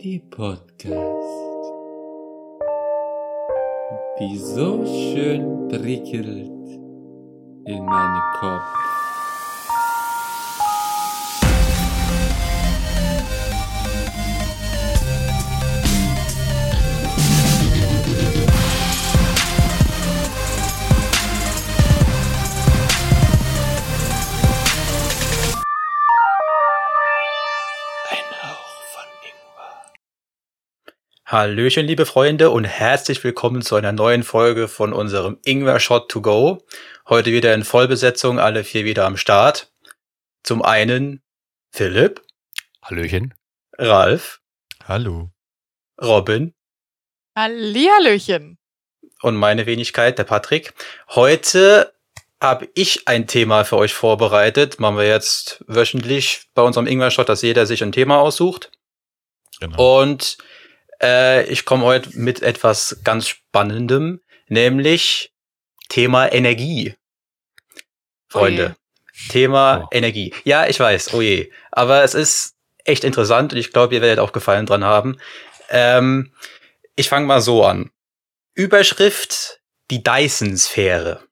[0.00, 1.74] Die Podcast,
[4.18, 6.48] die so schön prickelt
[7.66, 8.97] in meinen Kopf.
[31.30, 36.22] Hallöchen, liebe Freunde, und herzlich willkommen zu einer neuen Folge von unserem Ingwer Shot to
[36.22, 36.64] Go.
[37.06, 39.70] Heute wieder in Vollbesetzung, alle vier wieder am Start.
[40.42, 41.22] Zum einen
[41.70, 42.22] Philipp,
[42.80, 43.34] Hallöchen.
[43.76, 44.40] Ralf,
[44.86, 45.30] Hallo.
[46.00, 46.54] Robin
[47.36, 48.56] Hallihallöchen.
[49.20, 50.72] und meine Wenigkeit, der Patrick.
[51.10, 51.92] Heute
[52.40, 54.80] habe ich ein Thema für euch vorbereitet.
[54.80, 58.70] Machen wir jetzt wöchentlich bei unserem Ingwer Shot, dass jeder sich ein Thema aussucht.
[59.60, 60.00] Genau.
[60.00, 60.38] Und
[61.02, 65.32] äh, ich komme heute mit etwas ganz Spannendem, nämlich
[65.88, 66.94] Thema Energie.
[68.28, 68.76] Freunde,
[69.30, 69.88] Thema Oh.
[69.90, 70.34] Energie.
[70.44, 71.50] Ja, ich weiß, oh je.
[71.72, 75.18] Aber es ist echt interessant und ich glaube, ihr werdet auch Gefallen dran haben.
[75.70, 76.32] Ähm,
[76.96, 77.90] ich fange mal so an.
[78.54, 81.22] Überschrift, die Dyson-Sphäre.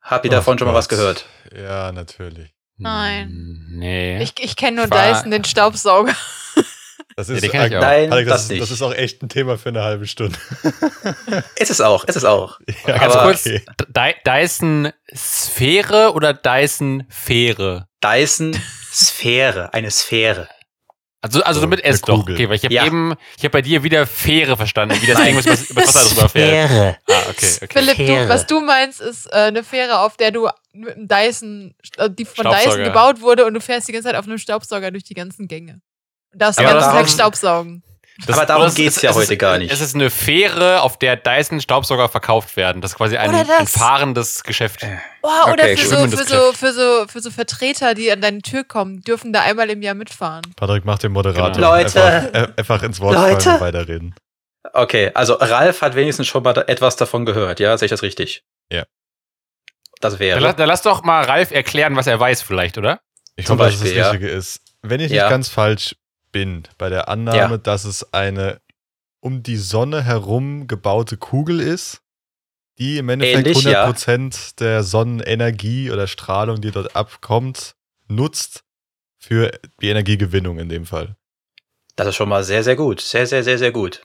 [0.00, 0.98] Habt ihr Ach davon schon mal was Gott.
[0.98, 1.26] gehört?
[1.54, 2.50] Ja, natürlich.
[2.78, 3.26] Nein.
[3.28, 4.22] Hm, Nee.
[4.22, 6.14] Ich, ich kenne nur Dyson, den Staubsauger.
[7.16, 7.54] Das Ja, ist, auch.
[7.54, 8.58] Nein, Patrick, das das, nicht.
[8.60, 10.38] ist, das ist auch echt ein Thema für eine halbe Stunde.
[11.56, 12.60] Ist es auch, ist es auch.
[12.86, 13.62] ja, Ganz aber- kurz, D
[14.26, 17.88] Dyson Sphäre oder Dyson Fähre?
[18.04, 20.48] Dyson-Sphäre, eine Sphäre.
[21.22, 22.20] Also, also So, mit S doch.
[22.20, 22.84] Okay, weil ich habe Ja.
[22.86, 26.08] eben, ich habe bei dir wieder Fähre verstanden, wie das Ding, was über das Wasser
[26.14, 26.68] drüber fährt.
[26.70, 26.96] Sphäre.
[27.08, 27.68] Ah, okay, okay.
[27.72, 28.22] Philipp, Fähre.
[28.24, 32.10] du, was du meinst, ist äh, eine Fähre, auf der du mit einem Dyson, äh,
[32.10, 32.44] die von.
[32.48, 35.48] Dyson gebaut wurde und du fährst die ganze Zeit auf einem Staubsauger durch die ganzen
[35.48, 35.80] Gänge.
[36.38, 37.82] Darfst den Aber ganzen darum- Tag Staubsaugen.
[38.28, 39.70] Aber darum oder es- ja heute ist, gar nicht.
[39.70, 42.80] Es ist eine Fähre, auf der Dyson Staubsauger verkauft werden.
[42.80, 43.48] Das ist quasi ein, das.
[43.58, 44.80] ein fahrendes Geschäft.
[45.22, 48.40] Oh, Okay, oder für, so, für, so, für, so, für so Vertreter, die an deine
[48.40, 50.42] Tür kommen, dürfen da einmal im Jahr mitfahren.
[50.56, 51.52] Patrick macht den Moderator.
[51.52, 51.70] Genau.
[51.74, 52.02] Leute.
[52.02, 53.40] Einfach, äh, einfach ins Wort Leute.
[53.42, 54.14] fallen und weiterreden.
[54.72, 57.76] Okay, also Ralf hat wenigstens schon mal da etwas davon gehört, ja?
[57.76, 58.44] Sehe ich das richtig?
[58.72, 58.84] Ja.
[60.00, 60.54] Das wäre.
[60.54, 63.00] dann lass doch mal Ralf erklären, was er weiß vielleicht, oder?
[63.36, 64.10] Ich Zum hoffe, dass es das Beispiel, ja.
[64.10, 64.60] Richtige ist.
[64.82, 65.24] Wenn ich Ja.
[65.24, 65.96] nicht ganz falsch
[66.36, 67.56] bin bei der Annahme, Ja.
[67.56, 68.60] dass es eine
[69.20, 72.02] um die Sonne herum gebaute Kugel ist,
[72.78, 73.86] die im Endeffekt Ähnlich, ja.
[73.88, 77.74] 100% der Sonnenenergie oder Strahlung, die dort abkommt,
[78.06, 78.64] nutzt
[79.18, 81.16] für die Energiegewinnung in dem Fall.
[81.96, 83.00] Das ist schon mal sehr, sehr gut.
[83.00, 84.02] Sehr, sehr, sehr, sehr gut.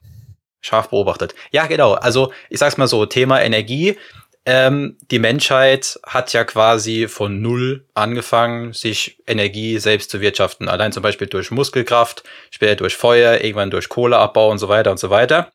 [0.62, 1.36] Scharf beobachtet.
[1.52, 1.94] Ja, genau.
[1.96, 3.98] Also, ich sag's mal so, Thema Energie.
[4.44, 10.68] Ähm, die Menschheit hat ja quasi von null angefangen, sich Energie selbst zu wirtschaften.
[10.68, 15.00] Allein zum Beispiel durch Muskelkraft, später durch Feuer, irgendwann durch Kohleabbau und so weiter und
[15.00, 15.52] so weiter.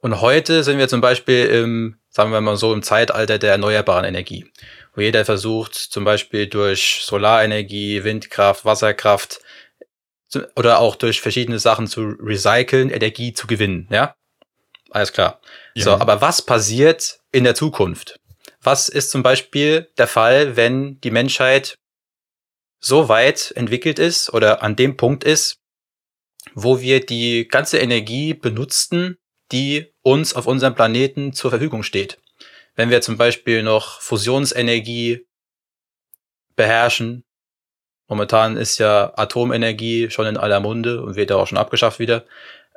[0.00, 4.04] Und heute sind wir zum Beispiel im, sagen wir mal so, im Zeitalter der erneuerbaren
[4.04, 4.50] Energie,
[4.94, 9.40] wo jeder versucht, zum Beispiel durch Solarenergie, Windkraft, Wasserkraft
[10.54, 14.14] oder auch durch verschiedene Sachen zu recyceln, Energie zu gewinnen, ja?
[14.90, 15.40] Alles klar.
[15.74, 15.84] Ja.
[15.84, 18.18] So, aber was passiert in der Zukunft?
[18.62, 21.78] Was ist zum Beispiel der Fall, wenn die Menschheit
[22.80, 25.58] so weit entwickelt ist oder an dem Punkt ist,
[26.54, 29.18] wo wir die ganze Energie benutzten,
[29.52, 32.18] die uns auf unserem Planeten zur Verfügung steht?
[32.74, 35.26] Wenn wir zum Beispiel noch Fusionsenergie
[36.56, 37.24] beherrschen,
[38.08, 42.24] momentan ist ja Atomenergie schon in aller Munde und wird ja auch schon abgeschafft wieder.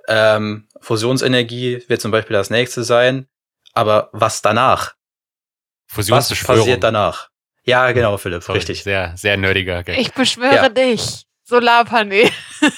[0.10, 3.28] Ähm, Fusionsenergie wird zum Beispiel das nächste sein.
[3.74, 4.96] Aber was danach?
[5.96, 7.30] Was passiert danach?
[7.64, 8.84] Ja, genau, Philipp, Sorry, richtig.
[8.84, 9.98] Sehr, sehr nerdiger Gag.
[10.00, 10.70] Ich beschwöre Ja.
[10.70, 11.24] dich.
[11.44, 12.30] Solarpanel.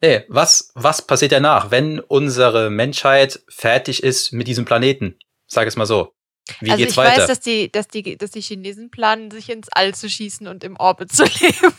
[0.00, 5.18] Nee, was, was passiert danach, wenn unsere Menschheit fertig ist mit diesem Planeten?
[5.46, 6.14] Sag es mal so.
[6.60, 7.22] Wie also geht's ich weiter?
[7.22, 10.64] weiß, dass die, dass, die, dass die Chinesen planen, sich ins All zu schießen und
[10.64, 11.74] im Orbit zu leben.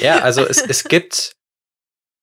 [0.00, 1.32] Ja, also es, es gibt,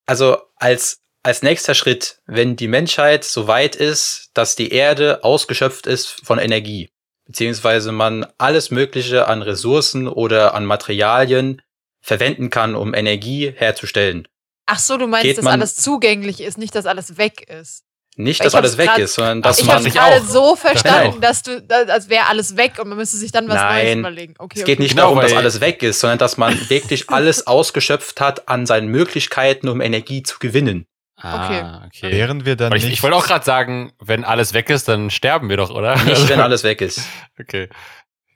[0.05, 5.87] also als, als nächster Schritt, wenn die Menschheit so weit ist, dass die Erde ausgeschöpft
[5.87, 6.89] ist von Energie,
[7.25, 11.61] beziehungsweise man alles Mögliche an Ressourcen oder an Materialien
[12.01, 14.27] verwenden kann, um Energie herzustellen.
[14.65, 17.83] Ach so, du meinst, dass alles zugänglich ist, nicht, dass alles weg ist.
[18.15, 19.91] Nicht, Ich dass alles weg grad- ist, sondern dass ich man habe man.
[19.91, 21.19] sich gerade so verstanden, Genau.
[21.21, 24.33] dass du, als wäre alles weg und man müsste sich dann was Neues Nein, überlegen.
[24.37, 24.83] Okay, Es geht okay.
[24.83, 28.65] nicht Genau, darum, dass alles weg ist, sondern dass man wirklich alles ausgeschöpft hat an
[28.67, 30.85] seinen Möglichkeiten, um Energie zu gewinnen.
[31.17, 32.11] Ah, okay.
[32.11, 32.93] Wären wir dann Weil ich, nicht.
[32.93, 35.95] ich wollte auch gerade sagen, wenn alles weg ist, dann sterben wir doch, oder?
[36.03, 37.01] Nicht, wenn alles weg ist.
[37.39, 37.69] Okay.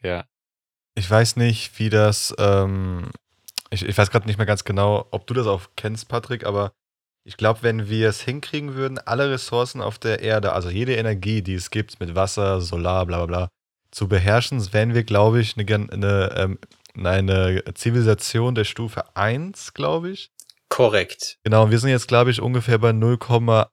[0.02, 0.24] Ja.
[0.96, 3.12] Ich weiß nicht, wie das ähm,
[3.70, 6.72] ich, ich weiß gerade nicht mehr ganz genau, ob du das auch kennst, Patrick, aber
[7.28, 11.42] ich glaube, wenn wir es hinkriegen würden, alle Ressourcen auf der Erde, also jede Energie,
[11.42, 13.48] die es gibt, mit Wasser, Solar, bla bla bla,
[13.92, 16.60] zu beherrschen, wären wir, glaube ich, eine, eine, ähm,
[16.98, 20.32] eine Zivilisation der Stufe 1, glaube ich.
[20.70, 21.38] Korrekt.
[21.44, 23.68] Genau, und wir sind jetzt, glaube ich, ungefähr bei 0,8,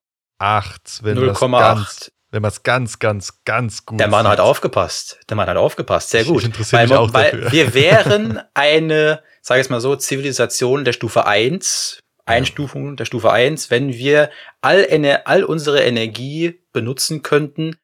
[1.05, 2.11] wenn wir es ganz, 0,8.
[2.33, 4.47] wenn man es ganz, ganz, ganz gut Der Mann hat sieht.
[4.47, 5.21] aufgepasst.
[5.29, 6.11] Der Mann hat aufgepasst.
[6.11, 6.41] Sehr gut.
[6.41, 7.53] ich interessiere weil, mich auch weil dafür.
[7.53, 13.71] wir wären eine, sage ich mal so, Zivilisation der Stufe 1, Einstufung der Stufe 1,
[13.71, 14.31] wenn wir
[14.63, 17.77] all, Ener- all unsere Energie benutzen könnten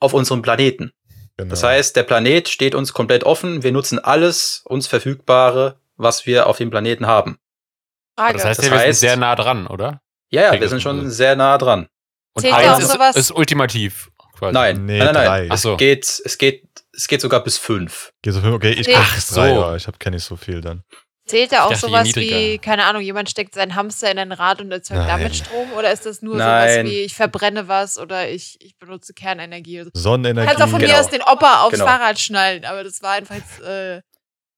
[0.00, 0.92] auf unserem Planeten.
[1.36, 1.50] Genau.
[1.50, 3.62] Das heißt, der Planet steht uns komplett offen.
[3.62, 7.38] Wir nutzen alles uns Verfügbare, was wir auf dem Planeten haben.
[8.18, 8.34] Frage.
[8.34, 10.00] Das heißt, Das ja, wir sind heißt- sehr nah dran, oder?
[10.30, 11.10] Ja, ja, Klingt wir sind schon so.
[11.10, 11.88] sehr nah dran.
[12.34, 13.16] Und Zählt eins auch ist, sowas?
[13.16, 14.10] ist ultimativ.
[14.36, 14.52] Quasi.
[14.52, 15.50] Nein, Nee, nein, nein, nein.
[15.50, 15.76] Es so.
[15.76, 18.12] geht, es geht, es geht sogar bis fünf.
[18.22, 19.64] Geht so, okay, ich Ach bis drei, so.
[19.64, 20.84] aber ich habe kenne nicht so viel dann.
[21.28, 24.60] Zählt da auch dachte, sowas wie, keine Ahnung, jemand steckt seinen Hamster in ein Rad
[24.60, 25.08] und erzeugt Nein.
[25.08, 25.72] damit Strom?
[25.76, 26.68] Oder ist das nur Nein.
[26.84, 29.84] sowas wie, ich verbrenne was oder ich, ich benutze Kernenergie?
[29.92, 30.48] Sonnenenergie.
[30.48, 30.92] kannst auch von Genau.
[30.94, 31.86] mir aus den Opa aufs Genau.
[31.86, 34.00] Fahrrad schnallen, aber das war einfach jetzt, äh,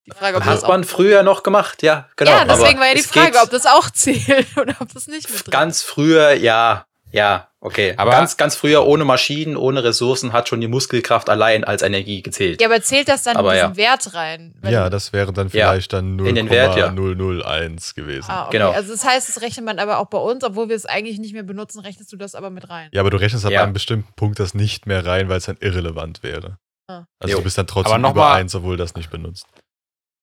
[0.07, 2.31] die Frage, ob das Hat man früher noch gemacht, ja, genau.
[2.31, 5.29] ja, deswegen Aber war ja die Frage, ob das auch zählt oder ob das nicht
[5.31, 7.95] mit drin ganz früher, ja, ja, okay.
[7.97, 12.23] Aber- ganz, ganz früher ohne Maschinen, ohne Ressourcen hat schon die Muskelkraft allein als Energie
[12.23, 12.61] gezählt.
[12.61, 13.67] Ja, aber zählt das dann Aber in ja.
[13.69, 14.55] diesen Wert rein?
[14.65, 16.91] Ja, das wäre dann Ja, vielleicht dann in den Wert, ja.
[16.93, 18.31] 0,001 gewesen.
[18.31, 18.59] Ah, okay.
[18.59, 18.71] Genau.
[18.71, 21.33] Also das heißt, das rechnet man aber auch bei uns, obwohl wir es eigentlich nicht
[21.35, 22.89] mehr benutzen, rechnest du das aber mit rein.
[22.93, 23.62] Ja, aber du rechnest ab Ja.
[23.62, 26.59] einem bestimmten Punkt das nicht mehr rein, weil es dann irrelevant wäre.
[26.89, 27.05] Ah.
[27.19, 27.39] Also Jo.
[27.39, 29.47] du bist dann trotzdem über mal- 1, obwohl das nicht benutzt.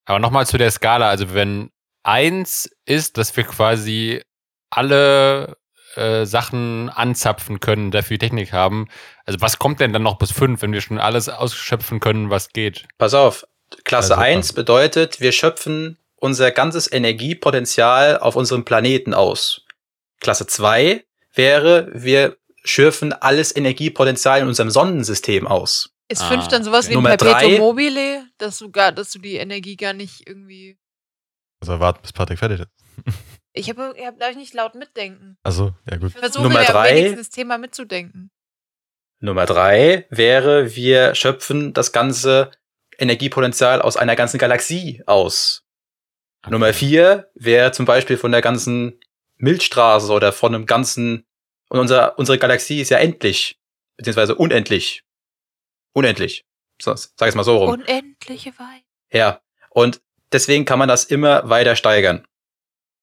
[0.06, 1.10] Aber nochmal zu der Skala.
[1.10, 1.70] Also wenn
[2.04, 4.22] eins ist, dass wir quasi
[4.70, 5.58] alle
[5.98, 8.88] äh, Sachen anzapfen können, dafür Technik haben.
[9.26, 12.50] Also was kommt denn dann noch bis fünf, wenn wir schon alles ausschöpfen können, was
[12.50, 12.86] geht?
[12.98, 13.46] Pass auf,
[13.84, 19.62] Klasse Also, 1 bedeutet, wir schöpfen unser ganzes Energiepotenzial auf unserem Planeten aus.
[20.20, 21.04] Klasse 2
[21.34, 25.90] wäre, wir schürfen alles Energiepotenzial in unserem Sonnensystem aus.
[26.10, 26.94] Ist Ah, fünf dann sowas okay.
[26.94, 27.60] wie ein Nummer Perpetuum drei.
[27.60, 30.78] mobile, dass du gar, dass du die Energie gar nicht irgendwie.
[31.60, 32.70] Also warten, bis Patrick fertig ist.
[33.58, 35.38] Ich habe, ich hab, darf ich nicht laut mitdenken.
[35.44, 36.12] Also, ja gut.
[36.12, 36.96] Ich versuche Nummer ja drei.
[36.96, 38.32] wenigstens das Thema mitzudenken.
[39.20, 42.52] Nummer 3 wäre, wir schöpfen das ganze
[43.00, 45.64] Energiepotenzial aus einer ganzen Galaxie aus.
[46.48, 49.00] Nummer 4 wäre zum Beispiel von der ganzen
[49.38, 51.26] Milchstraße oder von einem ganzen,
[51.70, 53.60] und unser, unsere Galaxie ist ja endlich,
[53.98, 55.04] beziehungsweise unendlich.
[55.94, 56.46] Unendlich.
[56.80, 57.72] So, sag ich mal so rum.
[57.72, 58.86] Unendliche Weite.
[59.12, 59.42] Ja.
[59.72, 60.02] Und
[60.32, 62.28] deswegen kann man das immer weiter steigern.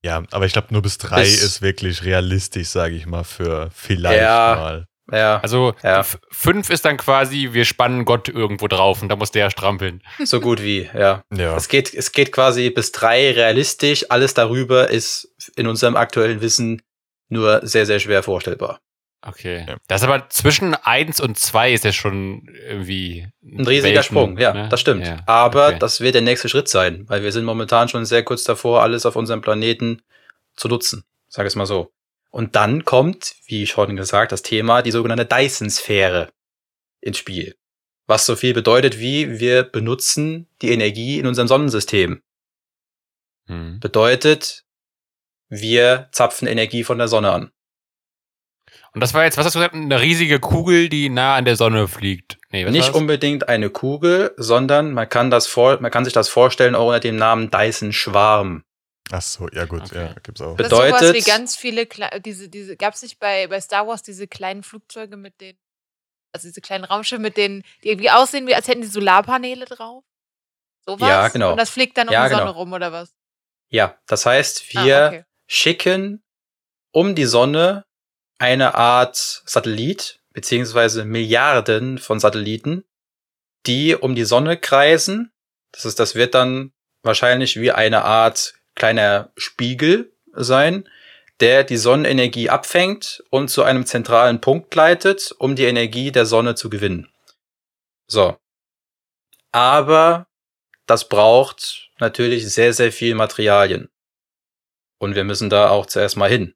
[0.04, 3.70] Ja, aber ich glaube, nur bis 3 Bis- ist wirklich realistisch, sage ich mal, für
[3.74, 4.54] vielleicht Ja.
[4.58, 4.86] mal.
[5.12, 6.02] Ja, Also Ja.
[6.30, 10.02] fünf ist dann quasi, wir spannen Gott irgendwo drauf und da muss der strampeln.
[10.24, 11.22] so gut wie, ja.
[11.34, 11.56] Ja.
[11.56, 14.06] Es geht, es geht quasi bis drei realistisch.
[14.10, 16.80] Alles darüber ist in unserem aktuellen Wissen
[17.28, 18.80] nur sehr, sehr schwer vorstellbar.
[19.26, 19.64] Okay.
[19.66, 19.76] Ja.
[19.88, 24.38] Das ist aber zwischen eins und zwei ist ja schon irgendwie Ein riesiger Welten, Sprung,
[24.38, 24.68] ja, ne?
[24.68, 25.06] das stimmt.
[25.06, 25.78] Ja, Aber okay.
[25.78, 29.06] das wird der nächste Schritt sein, weil wir sind momentan schon sehr kurz davor, alles
[29.06, 30.02] auf unserem Planeten
[30.56, 31.04] zu nutzen.
[31.28, 31.90] Sag es mal so.
[32.30, 36.30] Und dann kommt, wie schon gesagt, das Thema, die sogenannte Dyson-Sphäre
[37.00, 37.56] ins Spiel.
[38.06, 42.22] Was so viel bedeutet wie, wir benutzen die Energie in unserem Sonnensystem.
[43.46, 43.80] Hm.
[43.80, 44.64] Bedeutet,
[45.48, 47.52] wir zapfen Energie von der Sonne an.
[48.94, 51.56] Und das war jetzt, was hast du gesagt, eine riesige Kugel, die nah an der
[51.56, 52.39] Sonne fliegt.
[52.51, 52.94] Nee, Nicht war's?
[52.96, 57.01] unbedingt eine Kugel, sondern man kann das vor, man kann sich das vorstellen auch unter
[57.01, 58.63] dem Namen Dyson Schwarm.
[59.10, 60.06] Ach so, ja gut, Okay.
[60.06, 60.56] ja, gibt's auch.
[60.56, 63.60] Das ist sowas Bedeutet- wie ganz viele, Kle- diese, diese, gab es nicht bei, bei
[63.60, 65.58] Star Wars diese kleinen Flugzeuge mit den,
[66.32, 70.05] also diese kleinen Raumschiffe mit denen, die irgendwie aussehen, wie als hätten die Solarpaneele drauf?
[70.86, 71.08] Sowas?
[71.08, 71.51] Ja, genau.
[71.53, 72.58] Und das fliegt dann um Ja, die Sonne genau.
[72.58, 73.13] rum, oder was?
[73.70, 75.24] Ja, das heißt, wir ah, okay.
[75.48, 76.22] schicken
[76.93, 77.84] um die Sonne
[78.38, 82.84] eine Art Satellit, beziehungsweise Milliarden von Satelliten,
[83.67, 85.32] die um die Sonne kreisen.
[85.72, 86.72] Das ist, das wird dann
[87.03, 90.88] wahrscheinlich wie eine Art kleiner Spiegel sein,
[91.41, 96.55] der die Sonnenenergie abfängt und zu einem zentralen Punkt leitet, um die Energie der Sonne
[96.55, 97.12] zu gewinnen.
[98.06, 98.36] So.
[99.53, 100.26] Aber
[100.86, 103.91] das braucht natürlich sehr, sehr viel Materialien.
[104.98, 106.55] Und wir müssen da auch zuerst mal hin.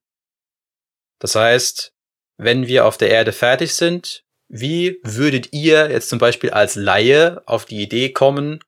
[1.19, 1.93] Das heißt,
[2.39, 7.43] wenn wir auf der Erde fertig sind, wie würdet ihr jetzt zum Beispiel als Laie
[7.47, 8.61] auf die Idee kommen,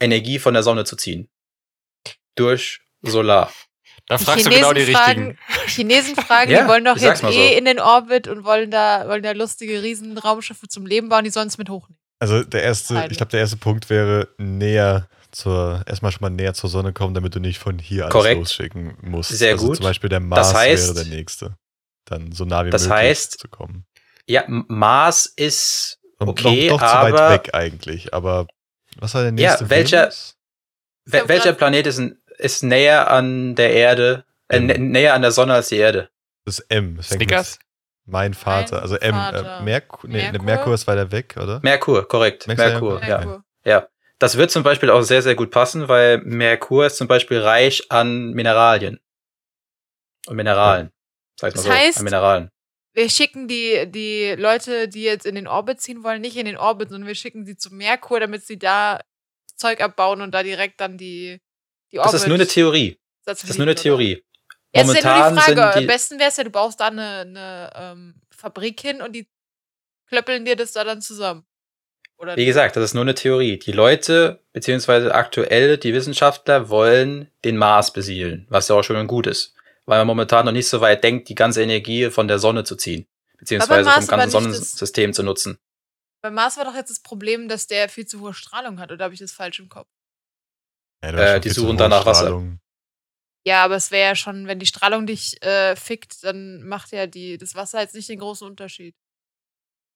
[0.00, 1.28] Energie von der Sonne zu ziehen?
[2.34, 3.52] Durch Solar.
[4.06, 5.38] Da fragst du genau die Chinesen richtigen.
[5.46, 7.38] fragen, Chinesen fragen, Ja, die wollen doch jetzt mal so.
[7.38, 11.30] eh in den Orbit und wollen da, wollen da lustige Riesenraumschiffe zum Leben bauen, die
[11.30, 11.98] sonst mit hochnehmen.
[12.18, 13.12] Also der erste, Beide.
[13.12, 17.14] ich glaube, der erste Punkt wäre näher zur, erstmal schon mal näher zur Sonne kommen,
[17.14, 18.38] damit du nicht von hier alles Korrekt.
[18.38, 19.30] losschicken musst.
[19.30, 19.76] Sehr also gut.
[19.76, 21.56] Zum Beispiel der Mars heißt- wäre der nächste.
[22.04, 23.86] Dann so nah wie Das möglich heißt- zu kommen.
[24.26, 28.12] Ja, Mars ist okay, doch, doch zu aber weit weg eigentlich.
[28.14, 28.46] Aber
[28.98, 29.70] was war der Ja, nächste?
[29.70, 30.36] welcher- Venus?
[31.04, 32.00] Wel welcher Planet ist,
[32.38, 36.10] ist näher an der Erde, äh, nä- näher an der Sonne als die Erde?
[36.44, 36.96] Das ist M.
[36.96, 37.58] Das Snickers?
[38.04, 38.76] Mein Vater.
[38.76, 39.14] Mein also M.
[39.14, 39.58] Vater.
[39.60, 40.44] Äh, Merkur, nee, Merkur?
[40.44, 41.60] Merkur ist weiter weg, oder?
[41.62, 42.46] Merkur, korrekt.
[42.46, 43.18] Merkur, Merkur, ja.
[43.18, 43.44] Merkur.
[43.64, 43.88] ja.
[44.22, 47.90] Das wird zum Beispiel auch sehr, sehr gut passen, weil Merkur ist zum Beispiel reich
[47.90, 49.00] an Mineralien.
[50.28, 50.92] Und Mineralen.
[51.40, 52.50] Sag ich mal Das so, heißt- an Mineralen.
[52.94, 56.56] Wir schicken die, die Leute, die jetzt in den Orbit ziehen wollen, nicht in den
[56.56, 59.00] Orbit, sondern wir schicken sie zum Merkur, damit sie da
[59.56, 61.40] Zeug abbauen und da direkt dann die,
[61.90, 63.00] die Das ist nur eine Theorie.
[63.24, 64.22] Das ist nur eine Theorie.
[64.72, 65.78] Ja, ist ja nur Momentan die Frage.
[65.78, 69.28] Am besten wäre es ja, du baust da eine, eine ähm, Fabrik hin und die
[70.06, 71.44] klöppeln dir das da dann zusammen.
[72.18, 73.58] Oder wie gesagt, das ist nur eine Theorie.
[73.58, 79.08] Die Leute, beziehungsweise aktuell die Wissenschaftler, wollen den Mars besiedeln, was ja auch schön und
[79.08, 79.54] gut ist.
[79.86, 82.76] Weil man momentan noch nicht so weit denkt, die ganze Energie von der Sonne zu
[82.76, 83.06] ziehen.
[83.38, 85.58] Beziehungsweise vom ganzen das- Sonnensystem zu nutzen.
[86.22, 89.04] Beim Mars war doch jetzt das Problem, dass der viel zu hohe Strahlung hat, oder
[89.06, 89.88] habe ich das falsch im Kopf?
[91.02, 92.40] Ja, Äh, schon die suchen danach Wasser.
[93.44, 97.08] Ja, aber es wäre ja schon, wenn die Strahlung dich äh, fickt, dann macht ja
[97.08, 98.94] die, das Wasser jetzt nicht den großen Unterschied.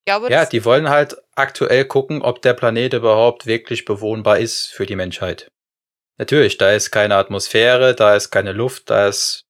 [0.07, 4.87] Glaube, Ja, die wollen halt aktuell gucken, ob der Planet überhaupt wirklich bewohnbar ist für
[4.87, 5.49] die Menschheit.
[6.19, 9.45] Natürlich, da ist keine Atmosphäre, da ist keine Luft, da ist.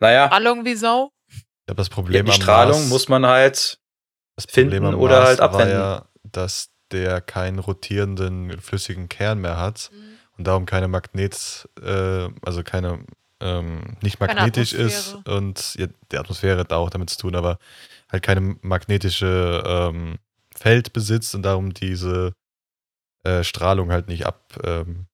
[0.00, 1.10] Naja, Strahlung wie Sau.
[1.28, 3.78] Ich glaube, das die Problem am Strahlung Mars, muss man halt.
[4.36, 5.78] das finden oder Mars halt abwenden.
[5.78, 10.18] War ja, dass der keinen rotierenden flüssigen Kern mehr hat Mhm.
[10.36, 13.04] und darum keine Magnet, äh, also keine
[13.40, 17.58] ähm, nicht Keine magnetisch ist und ja, die Atmosphäre hat auch damit zu tun, aber
[18.12, 20.18] halt keine magnetische ähm,
[20.54, 22.34] Feld besitzt und darum diese
[23.24, 25.06] äh, Strahlung halt nicht ab, ähm,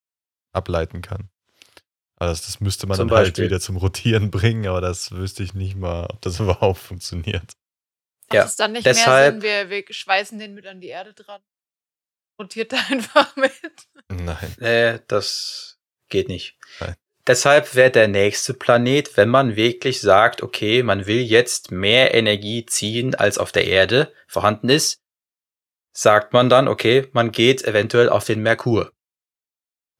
[0.52, 1.30] ableiten kann.
[2.16, 3.44] Also das, das müsste man Zum dann halt Beispiel.
[3.44, 7.52] wieder zum Rotieren bringen, aber das wüsste ich nicht mal, ob das überhaupt funktioniert.
[8.28, 10.88] Macht Ja, es dann nicht deshalb- mehr Sinn, wir, wir schweißen den mit an die
[10.88, 11.40] Erde dran?
[12.40, 13.52] Rotiert da einfach mit.
[14.10, 14.54] Nein.
[14.58, 15.78] Nee, das
[16.08, 16.58] geht nicht.
[16.80, 16.96] Nein.
[17.28, 22.64] Deshalb wäre der nächste Planet, wenn man wirklich sagt, okay, man will jetzt mehr Energie
[22.64, 25.02] ziehen, als auf der Erde vorhanden ist,
[25.92, 28.92] sagt man dann, okay, man geht eventuell auf den Merkur.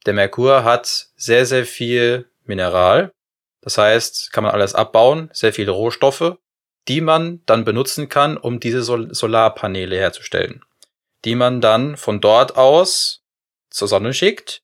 [0.07, 3.13] Der Merkur hat sehr, sehr viel Mineral.
[3.61, 6.39] Das heißt, kann man alles abbauen, sehr viele Rohstoffe,
[6.89, 10.65] die man dann benutzen kann, um diese Sol Solarpaneele herzustellen.
[11.27, 13.23] Die man dann von dort aus
[13.69, 14.63] zur Sonne schickt,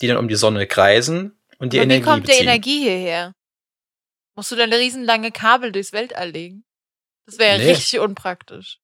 [0.00, 2.36] die dann um die Sonne kreisen und die Aber Energie wie kommt beziehen.
[2.38, 3.32] die Energie hierher?
[4.36, 6.64] Musst du dann riesenlange Kabel durchs Weltall legen?
[7.26, 7.70] Das wäre ja Nee.
[7.72, 8.78] richtig unpraktisch.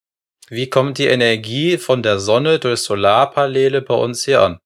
[0.48, 4.60] Wie kommt die Energie von der Sonne durch Solarpaneele bei uns hier an?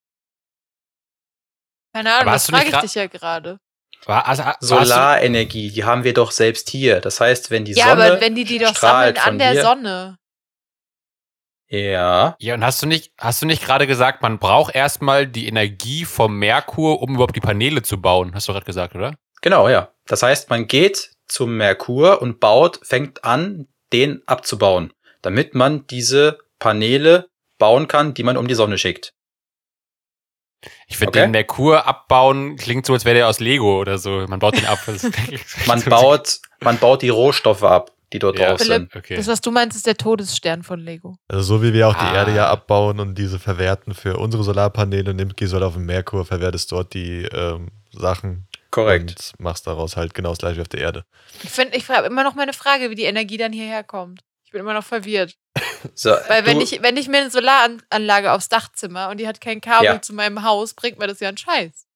[1.94, 3.58] Keine Ahnung, Aber das frage ich dich ja gerade.
[4.04, 7.00] War, also, Solarenergie, die haben wir doch selbst hier.
[7.00, 9.62] Das heißt, wenn die Ja, Sonne aber wenn die die doch sammeln an der hier-
[9.62, 10.18] Sonne.
[11.70, 15.46] Ja, Ja, und hast du nicht, hast du nicht gerade gesagt, man braucht erstmal die
[15.48, 18.34] Energie vom Merkur, um überhaupt die Paneele zu bauen?
[18.34, 19.14] Hast du gerade gesagt, oder?
[19.42, 19.92] genau, ja.
[20.06, 26.38] Das heißt, man geht zum Merkur und baut, fängt an, den abzubauen, damit man diese
[26.58, 29.12] Paneele bauen kann, die man um die Sonne schickt.
[30.88, 31.20] Ich finde Okay.
[31.20, 34.24] den Merkur abbauen klingt so, als wäre der aus Lego oder so.
[34.28, 34.78] Man baut den ab.
[35.66, 38.50] Man baut, man baut die Rohstoffe ab, die dort Ja.
[38.50, 38.94] drauf sind.
[38.94, 39.16] Okay.
[39.16, 41.16] Das, was du meinst, ist der Todesstern von Lego.
[41.28, 42.14] Also so wie wir auch die Ah.
[42.14, 46.24] Erde ja abbauen und diese verwerten für unsere Solarpaneele, nimmst, gehst halt auf den Merkur,
[46.24, 49.10] verwertest dort die ähm, Sachen Korrekt.
[49.10, 51.04] und machst daraus halt genau das gleiche wie auf der Erde.
[51.42, 54.20] Ich, find- ich habe immer noch meine Frage, wie die Energie dann hierher kommt.
[54.44, 55.34] Ich bin immer noch verwirrt.
[55.94, 59.40] So, Weil wenn ich, wenn ich mir eine Solaranlage aufs Dach zimmer und die hat
[59.40, 60.02] kein Kabel Ja.
[60.02, 61.86] zu meinem Haus, bringt mir das ja einen Scheiß.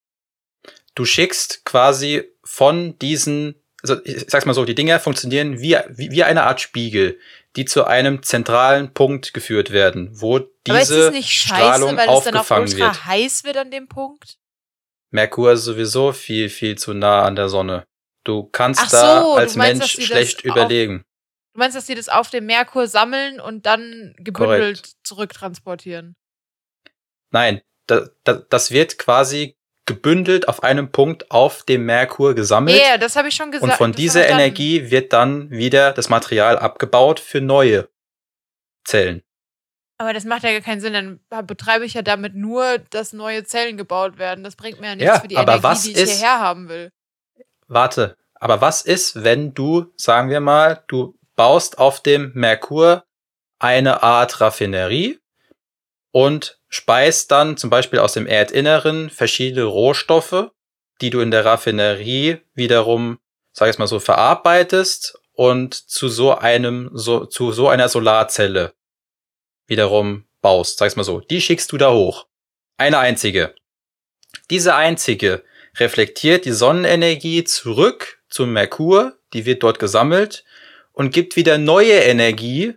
[0.95, 6.11] du schickst quasi von diesen, also ich sag's mal so, die Dinger funktionieren wie, wie,
[6.11, 7.19] wie eine Art Spiegel,
[7.57, 10.47] die zu einem zentralen Punkt geführt werden, wo Aber
[10.81, 13.05] ist diese es nicht scheiße, Strahlung weil es dann auch aufgefangen ultra wird.
[13.05, 14.39] heiß wird an dem Punkt?
[15.11, 17.85] Merkur ist sowieso viel, viel zu nah an der Sonne.
[18.25, 21.05] Du kannst so, da als meinst, Mensch das schlecht auf- überlegen.
[21.55, 26.15] Du meinst, dass die das auf dem Merkur sammeln und dann gebündelt zurücktransportieren?
[27.31, 29.57] Nein, da, da, das wird quasi
[29.95, 32.79] gebündelt auf einem Punkt auf dem Merkur gesammelt.
[32.81, 33.71] Ja, das habe ich schon gesagt.
[33.73, 34.27] Und von dieser.
[34.29, 37.89] Energie wird dann wieder das Material abgebaut für neue
[38.85, 39.23] Zellen.
[39.99, 41.21] Aber das macht ja gar keinen Sinn.
[41.31, 44.43] Dann betreibe ich ja damit nur, dass neue Zellen gebaut werden.
[44.43, 46.41] Das bringt mir ja nichts Ja, für die aber Energie, was die ich ist- hierher
[46.41, 46.91] haben will.
[47.69, 53.05] Warte, aber was ist, wenn du, sagen wir mal, du baust auf dem Merkur
[53.59, 55.19] eine Art Raffinerie
[56.13, 60.51] und speist dann zum Beispiel aus dem Erdinneren verschiedene Rohstoffe,
[61.01, 63.19] die du in der Raffinerie wiederum,
[63.53, 68.75] sag ich mal so, verarbeitest und zu so einem, so, zu so einer Solarzelle
[69.67, 71.21] wiederum baust, sag ich mal so.
[71.21, 72.27] Die schickst du da hoch.
[72.77, 73.55] Eine einzige.
[74.51, 75.45] Diese einzige
[75.79, 80.45] reflektiert die Sonnenenergie zurück zum Merkur, die wird dort gesammelt
[80.93, 82.75] und gibt wieder neue Energie,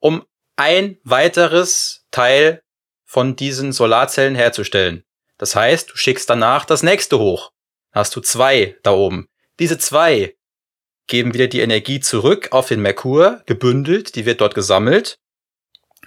[0.00, 0.24] um
[0.56, 2.61] ein weiteres Teil
[3.12, 5.04] von diesen Solarzellen herzustellen.
[5.36, 7.52] Das heißt, du schickst danach das nächste hoch.
[7.92, 9.28] Hast du zwei da oben.
[9.58, 10.34] Diese zwei
[11.08, 15.18] geben wieder die Energie zurück auf den Merkur, gebündelt, die wird dort gesammelt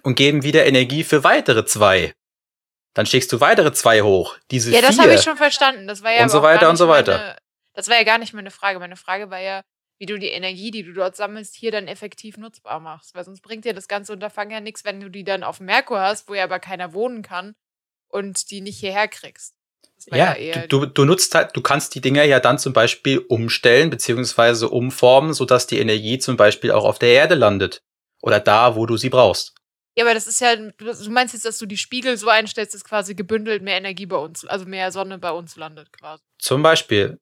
[0.02, 2.16] und geben wieder Energie für weitere zwei.
[2.96, 4.40] Dann schickst du weitere zwei hoch.
[4.50, 5.86] Diese Ja, das habe ich schon verstanden.
[5.86, 7.18] Das war ja Und so weiter und so weiter.
[7.20, 7.38] Meine,
[7.76, 8.80] das war ja gar nicht meine Frage.
[8.80, 9.62] Meine Frage war ja,
[9.98, 13.16] wie du die Energie, die du dort sammelst, hier dann effektiv nutzbar machst.
[13.16, 16.00] Weil sonst bringt dir das ganze Unterfangen ja nichts, wenn du die dann auf Merkur
[16.02, 17.56] hast, wo ja aber keiner wohnen kann
[18.10, 19.56] und die nicht hierher kriegst.
[20.12, 23.90] Ja, eher- du, du, nutzt halt, du kannst die Dinger ja dann zum Beispiel umstellen
[23.90, 27.82] beziehungsweise umformen, sodass die Energie zum Beispiel auch auf der Erde landet.
[28.22, 29.56] Oder da, wo du sie brauchst.
[29.98, 32.84] Ja, aber das ist ja, du meinst jetzt, dass du die Spiegel so einstellst, dass
[32.84, 36.24] quasi gebündelt mehr Energie bei uns, also mehr Sonne bei uns landet quasi.
[36.38, 37.20] Zum Beispiel.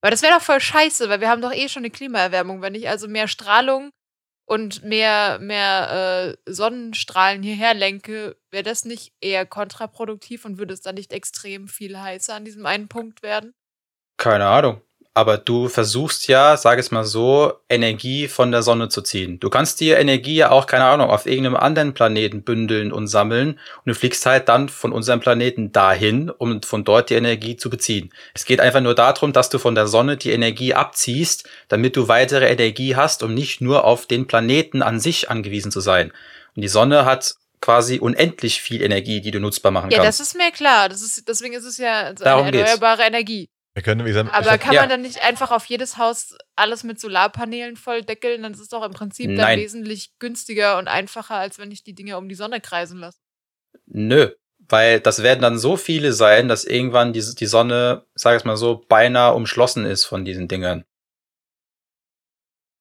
[0.00, 2.62] Aber das wäre doch voll scheiße, weil wir haben doch eh schon eine Klimaerwärmung.
[2.62, 3.90] Wenn ich also mehr Strahlung
[4.46, 10.82] und mehr, mehr äh, Sonnenstrahlen hierher lenke, wäre das nicht eher kontraproduktiv und würde es
[10.82, 13.54] dann nicht extrem viel heißer an diesem einen Punkt werden?
[14.16, 14.80] Keine Ahnung.
[15.16, 19.40] Aber du versuchst ja, sag es mal so, Energie von der Sonne zu ziehen.
[19.40, 23.52] Du kannst die Energie ja auch, keine Ahnung, auf irgendeinem anderen Planeten bündeln und sammeln.
[23.52, 27.70] Und du fliegst halt dann von unserem Planeten dahin, um von dort die Energie zu
[27.70, 28.12] beziehen.
[28.34, 32.08] Es geht einfach nur darum, dass du von der Sonne die Energie abziehst, damit du
[32.08, 36.12] weitere Energie hast, um nicht nur auf den Planeten an sich angewiesen zu sein.
[36.54, 40.20] Und die Sonne hat quasi unendlich viel Energie, die du nutzbar machen Ja, kannst.
[40.20, 40.90] das ist mir klar.
[40.90, 42.70] Das ist, deswegen ist es ja so Darum eine geht's.
[42.70, 43.48] erneuerbare Energie.
[43.76, 44.80] Wir können, wie gesagt, Aber kann ja.
[44.80, 48.42] man dann nicht einfach auf jedes Haus alles mit Solarpanelen voll deckeln?
[48.42, 49.58] Dann ist es doch im Prinzip dann Nein.
[49.58, 53.18] wesentlich günstiger und einfacher, als wenn ich die Dinge um die Sonne kreisen lasse.
[53.84, 58.46] Nö, weil das werden dann so viele sein, dass irgendwann die, die Sonne, sag ich
[58.46, 60.86] mal so, beinahe umschlossen ist von diesen Dingern.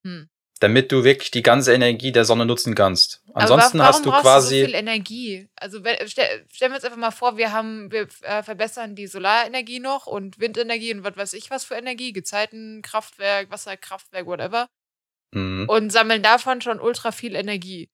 [0.06, 0.30] Hm.
[0.62, 3.22] Damit du wirklich die ganze Energie der Sonne nutzen kannst.
[3.34, 4.56] Ansonsten Aber wa- warum hast du brauchst quasi.
[4.56, 5.50] Du so viel Energie.
[5.58, 9.08] Also wenn, stell, stellen wir uns einfach mal vor, wir haben, wir äh, verbessern die
[9.08, 14.68] Solarenergie noch und Windenergie und was weiß ich was für Energie, Gezeitenkraftwerk, Wasserkraftwerk, whatever,
[15.34, 15.68] Mhm.
[15.68, 17.90] und sammeln davon schon ultra viel Energie.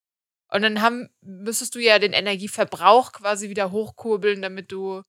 [0.52, 5.02] Und dann haben, müsstest du ja den Energieverbrauch quasi wieder hochkurbeln, damit du.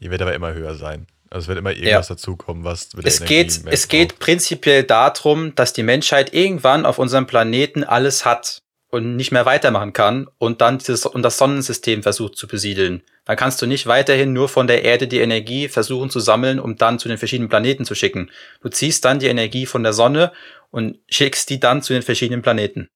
[0.00, 1.06] Ihr wird aber immer höher sein.
[1.30, 4.20] Also es wird immer irgendwas dazukommen, was mit der Es Energie geht, es geht braucht.
[4.20, 9.92] prinzipiell darum, dass die Menschheit irgendwann auf unserem Planeten alles hat und nicht mehr weitermachen
[9.92, 13.02] kann und dann dieses, und das Sonnensystem versucht zu besiedeln.
[13.24, 16.74] Dann kannst du nicht weiterhin nur von der Erde die Energie versuchen zu sammeln, um
[16.74, 18.30] dann zu den verschiedenen Planeten zu schicken.
[18.60, 20.32] Du ziehst dann die Energie von der Sonne
[20.70, 22.88] und schickst die dann zu den verschiedenen Planeten.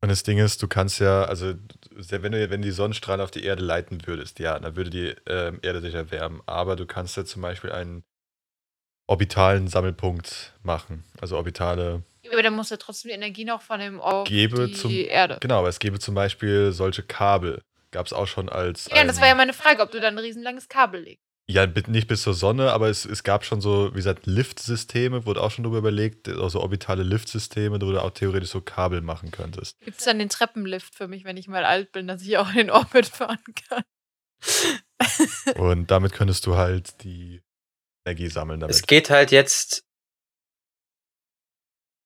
[0.00, 1.52] Und das Ding ist, du kannst ja, also
[1.96, 5.58] wenn du wenn die Sonnenstrahlen auf die Erde leiten würdest, ja, dann würde die ähm,
[5.62, 6.40] Erde sich erwärmen.
[6.46, 8.04] Aber du kannst ja zum Beispiel einen
[9.08, 11.04] orbitalen Sammelpunkt machen.
[11.20, 14.72] Also orbitale, Aber dann musst du trotzdem die Energie noch von dem auf Gebe die
[14.74, 15.38] zum- Erde.
[15.40, 17.60] genau, aber es gäbe zum Beispiel solche Kabel.
[17.90, 18.88] Gab es auch schon als.
[18.90, 21.21] Ja, das war ja meine Frage, ob du dann ein riesenlanges Kabel legst.
[21.50, 25.42] Ja, nicht bis zur Sonne, aber es, es gab schon so, wie gesagt, Liftsysteme, wurde
[25.42, 29.78] auch schon drüber überlegt, also orbitale Liftsysteme, wo du auch theoretisch so Kabel machen könntest.
[29.80, 32.50] Gibt es dann den Treppenlift für mich, wenn ich mal alt bin, dass ich auch
[32.50, 33.82] in den Orbit fahren kann?
[35.56, 37.42] Und damit könntest du halt die
[38.04, 38.74] Energie sammeln damit.
[38.74, 39.84] Es geht halt jetzt.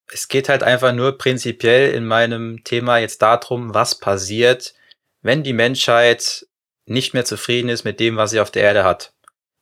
[0.08, 4.74] Es geht halt einfach nur prinzipiell in meinem Thema jetzt darum, was passiert,
[5.22, 6.46] wenn die Menschheit
[6.88, 9.15] nicht mehr zufrieden ist mit dem, was sie auf der Erde hat.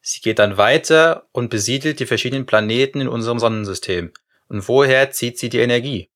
[0.06, 4.12] Sie geht dann weiter und besiedelt die verschiedenen Planeten in unserem Sonnensystem.
[4.48, 6.10] Und woher zieht sie die Energie?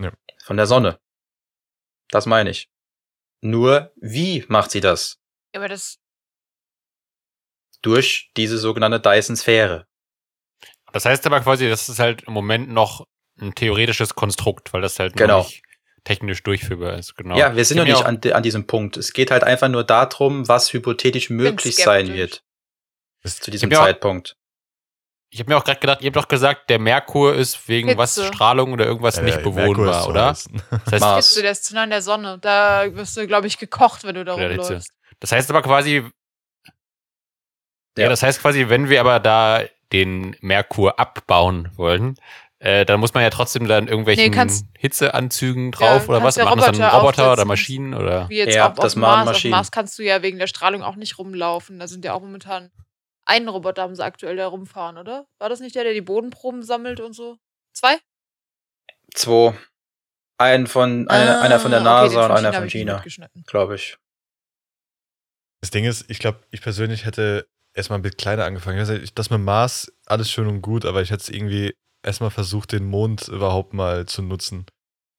[0.00, 0.12] Ja.
[0.42, 0.98] Von der Sonne.
[2.08, 2.70] Das meine ich.
[3.42, 5.18] Nur, wie macht sie das?
[5.54, 5.98] Aber das,
[7.82, 9.86] Durch diese sogenannte Dyson-Sphäre.
[10.94, 13.06] Das heißt aber quasi, das ist halt im Moment noch
[13.38, 15.40] ein theoretisches Konstrukt, weil das halt Genau.
[15.40, 15.62] noch nicht
[16.04, 17.14] technisch durchführbar ist.
[17.14, 17.36] Genau.
[17.36, 18.96] Ja, wir sind Ich noch nicht an, an diesem Punkt.
[18.96, 22.42] Es geht halt einfach nur darum, was hypothetisch möglich sein wird
[23.22, 24.36] Es- zu diesem auch- Zeitpunkt.
[25.30, 28.14] Ich habe mir auch gerade gedacht, ihr habt doch gesagt, der Merkur ist wegen was
[28.14, 28.28] Hitze.
[28.32, 30.28] Strahlung oder irgendwas äh, nicht bewohnbar, oder?
[30.28, 30.46] Das
[30.92, 31.28] heißt, Mars.
[31.28, 32.38] Hitze, der ist zu nah an der Sonne.
[32.40, 34.90] Da wirst du, glaube ich, gekocht, wenn du da Ja, rumläufst.
[35.20, 36.02] das heißt aber quasi,
[37.96, 38.04] ja.
[38.04, 38.08] Ja.
[38.08, 42.14] das heißt quasi, wenn wir aber da den Merkur abbauen wollen,
[42.60, 46.34] Äh, dann muss man ja trotzdem dann irgendwelchen Nee, kannst- Hitzeanzügen drauf Ja, oder was?
[46.34, 47.44] ja Machen das dann Roboter Roboter oder.
[47.44, 48.28] Maschinen oder?
[48.30, 49.14] Wie jetzt Ja, auch auf das Mars.
[49.18, 49.50] Auf dem Maschinen.
[49.52, 51.78] Mars kannst du ja wegen der Strahlung auch nicht rumlaufen.
[51.78, 52.72] Da sind ja auch momentan
[53.28, 55.26] einen Roboter haben sie aktuell da rumfahren, oder?
[55.38, 57.38] War das nicht der, der die Bodenproben sammelt und so?
[57.74, 57.98] Zwei?
[59.14, 59.54] Zwei.
[60.38, 63.02] Einen von, eine, Ah, einer von der okay, NASA den und einer von China,
[63.46, 63.98] glaube ich.
[65.60, 68.78] Das Ding ist, ich glaube, ich persönlich hätte erstmal ein bisschen kleiner angefangen.
[69.14, 72.84] Das mit Mars, alles schön und gut, aber ich hätte es irgendwie erstmal versucht, den
[72.86, 74.66] Mond überhaupt mal zu nutzen.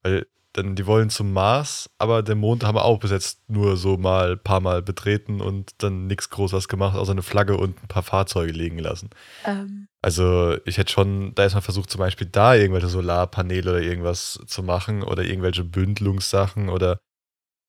[0.02, 3.78] Weil dann, die wollen zum Mars, aber den Mond haben wir auch bis jetzt nur
[3.78, 7.82] so mal ein paar Mal betreten und dann nichts Großes gemacht, außer eine Flagge und
[7.84, 9.10] ein paar Fahrzeuge liegen lassen.
[9.46, 14.40] Ähm, Also ich hätte schon da erstmal versucht, zum Beispiel da irgendwelche Solarpaneele oder irgendwas
[14.48, 17.00] zu machen oder irgendwelche Bündelungssachen oder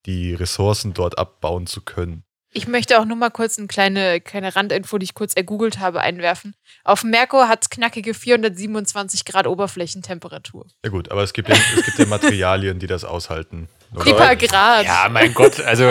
[0.06, 2.24] die Ressourcen dort abbauen zu können.
[2.52, 6.00] Ich möchte auch nur mal kurz eine kleine, kleine Randinfo, die ich kurz ergoogelt habe,
[6.00, 6.54] einwerfen.
[6.84, 10.66] Auf Merkur hat es knackige 427 Grad Oberflächentemperatur.
[10.84, 13.68] Ja gut, aber es gibt ja, es gibt ja Materialien, die das aushalten.
[14.02, 14.84] Pipa Grad.
[14.84, 15.90] Ja, mein Gott, also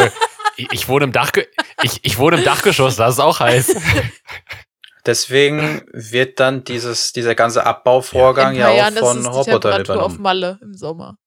[0.57, 1.31] ich, ich wohne im Dach,
[1.83, 3.75] ich, ich wohne im Dachgeschoss, das ist auch heiß.
[5.05, 9.29] Deswegen wird dann dieses, dieser ganze Abbauvorgang ja paar auch Jahren ist von es die
[9.29, 10.21] Robotern Temperatur auf übernommen.
[10.21, 11.17] Malle im Sommer.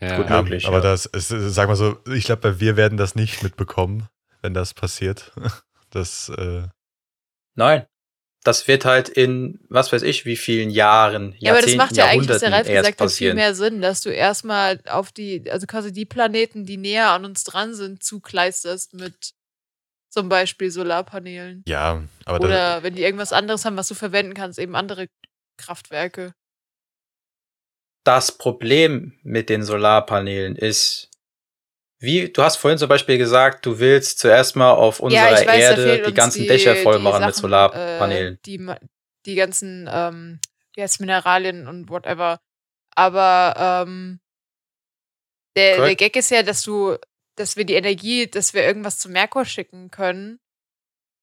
[0.00, 0.16] Ja.
[0.16, 0.82] Gut Ja, möglich, aber ja.
[0.82, 4.08] das, ist, sag mal so, ich glaube, wir werden das nicht mitbekommen,
[4.42, 5.32] wenn das passiert.
[5.92, 6.68] Das, äh,
[7.56, 7.84] Nein.
[8.44, 11.96] Das wird halt in, was weiß ich, wie vielen Jahren, Ja, aber das Jahrzehnten, macht
[11.96, 15.50] ja eigentlich, was der Ralf gesagt hat, viel mehr Sinn, dass du erstmal auf die,
[15.50, 19.32] also quasi die Planeten, die näher an uns dran sind, zukleisterst mit
[20.10, 21.64] zum Beispiel Solarpanelen.
[21.66, 25.08] ja, aber Oder wenn die irgendwas anderes haben, was du verwenden kannst, eben andere
[25.56, 26.32] Kraftwerke.
[28.04, 31.10] Das Problem mit den Solarpanelen ist,
[31.98, 35.60] wie, du hast vorhin zum Beispiel gesagt, du willst zuerst mal auf unserer ja, weiß,
[35.60, 38.34] Erde die ganzen die, Dächer voll machen mit Sachen, Solarpanelen.
[38.34, 38.74] Äh, die,
[39.26, 40.40] die ganzen, ähm,
[40.74, 42.40] wie heißt Mineralien und whatever.
[42.94, 44.20] Aber ähm,
[45.56, 45.94] der, der.
[45.94, 46.96] Gag ist ja, dass du,
[47.36, 50.40] dass wir die Energie, dass wir irgendwas zum Merkur schicken können,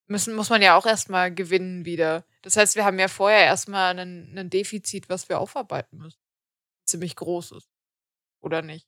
[0.07, 2.23] müssen, muss man ja auch erstmal gewinnen wieder.
[2.43, 6.19] Das heißt, wir haben ja vorher erstmal einen, ein Defizit, was wir aufarbeiten müssen.
[6.87, 7.67] Ziemlich großes.
[8.41, 8.87] Oder nicht?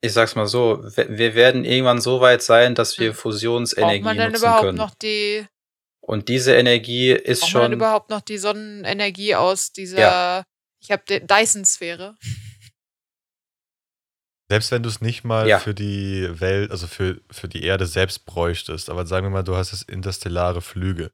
[0.00, 3.14] ich sag's mal so, wir werden irgendwann so weit sein, dass wir Hm.
[3.16, 4.78] Fusionsenergie Braucht man dann nutzen überhaupt können.
[4.78, 5.44] noch die,
[6.00, 10.44] Und diese Energie ist braucht man schon, überhaupt noch die Sonnenenergie aus dieser, Ja.
[10.80, 12.16] ich habe Dyson-Sphäre.
[14.50, 15.58] selbst wenn du es nicht mal Ja.
[15.58, 19.56] für die Welt, also für, für die Erde selbst bräuchtest, aber sagen wir mal, du
[19.56, 21.10] hast jetzt interstellare Flüge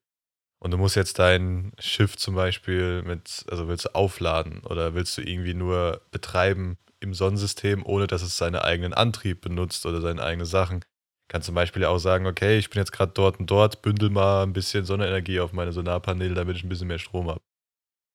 [0.64, 5.18] und du musst jetzt dein Schiff zum Beispiel mit, also willst du aufladen oder willst
[5.18, 10.22] du irgendwie nur betreiben im Sonnensystem, ohne dass es seinen eigenen Antrieb benutzt oder seine
[10.22, 10.82] eigenen Sachen.
[11.28, 14.42] Kannst zum Beispiel auch sagen, okay, ich bin jetzt gerade dort und dort, bündel mal
[14.42, 17.42] ein bisschen Sonnenenergie auf meine Solarpaneele, damit ich ein bisschen mehr Strom habe.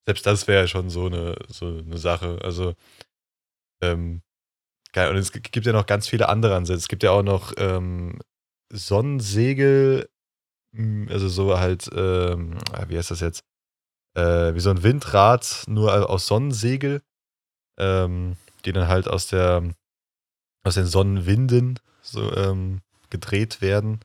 [0.08, 2.40] Selbst das wäre schon so eine, so eine Sache.
[2.44, 2.74] Also,
[3.84, 4.24] ähm,
[4.92, 5.12] geil.
[5.12, 6.80] Und es gibt ja noch ganz viele andere Ansätze.
[6.80, 8.20] Es gibt ja auch noch ähm,
[8.74, 10.10] Sonnensegel,
[11.10, 13.44] also so halt, ähm, ah, wie heißt das jetzt?
[14.16, 17.02] Äh, wie so ein Windrad, nur aus Sonnensegel,
[17.78, 19.64] ähm, die dann halt aus der,
[20.64, 24.00] aus den Sonnenwinden so ähm, gedreht werden.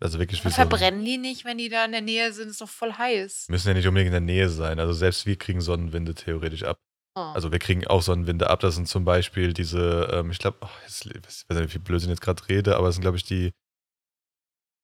[0.00, 0.54] Also wirklich wie so.
[0.54, 2.48] Verbrennen die nicht, wenn die da in der Nähe sind?
[2.48, 3.46] Ist doch voll heiß.
[3.50, 4.80] Müssen ja nicht unbedingt in der Nähe sein.
[4.80, 6.78] Also selbst wir kriegen Sonnenwinde theoretisch ab.
[7.14, 7.20] Oh.
[7.20, 8.60] Also wir kriegen auch Sonnenwinde ab.
[8.60, 12.08] Das sind zum Beispiel diese, ähm, ich glaube, oh, ich weiß nicht, wie viel Blödsinn
[12.10, 13.52] ich jetzt gerade rede, aber es sind, glaube ich, die,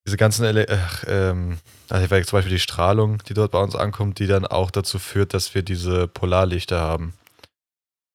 [0.07, 4.19] diese ganzen, Ele ach, ähm, also zum Beispiel die Strahlung, die dort bei uns ankommt,
[4.21, 7.15] die dann auch dazu führt, dass wir diese Polarlichter haben.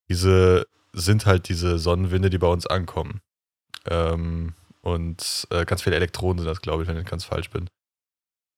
[0.10, 3.22] Diese sind halt diese Sonnenwinde, die bei uns ankommen.
[3.90, 7.70] Ähm, und äh, ganz viele Elektronen sind das, glaube ich, wenn ich ganz falsch bin.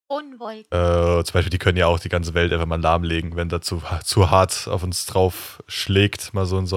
[0.07, 0.65] Unwolken.
[0.71, 3.61] Äh, zum Beispiel, die können ja auch die ganze Welt einfach mal lahmlegen, wenn da
[3.61, 6.67] zu, zu hart auf uns drauf schlägt, mal so eine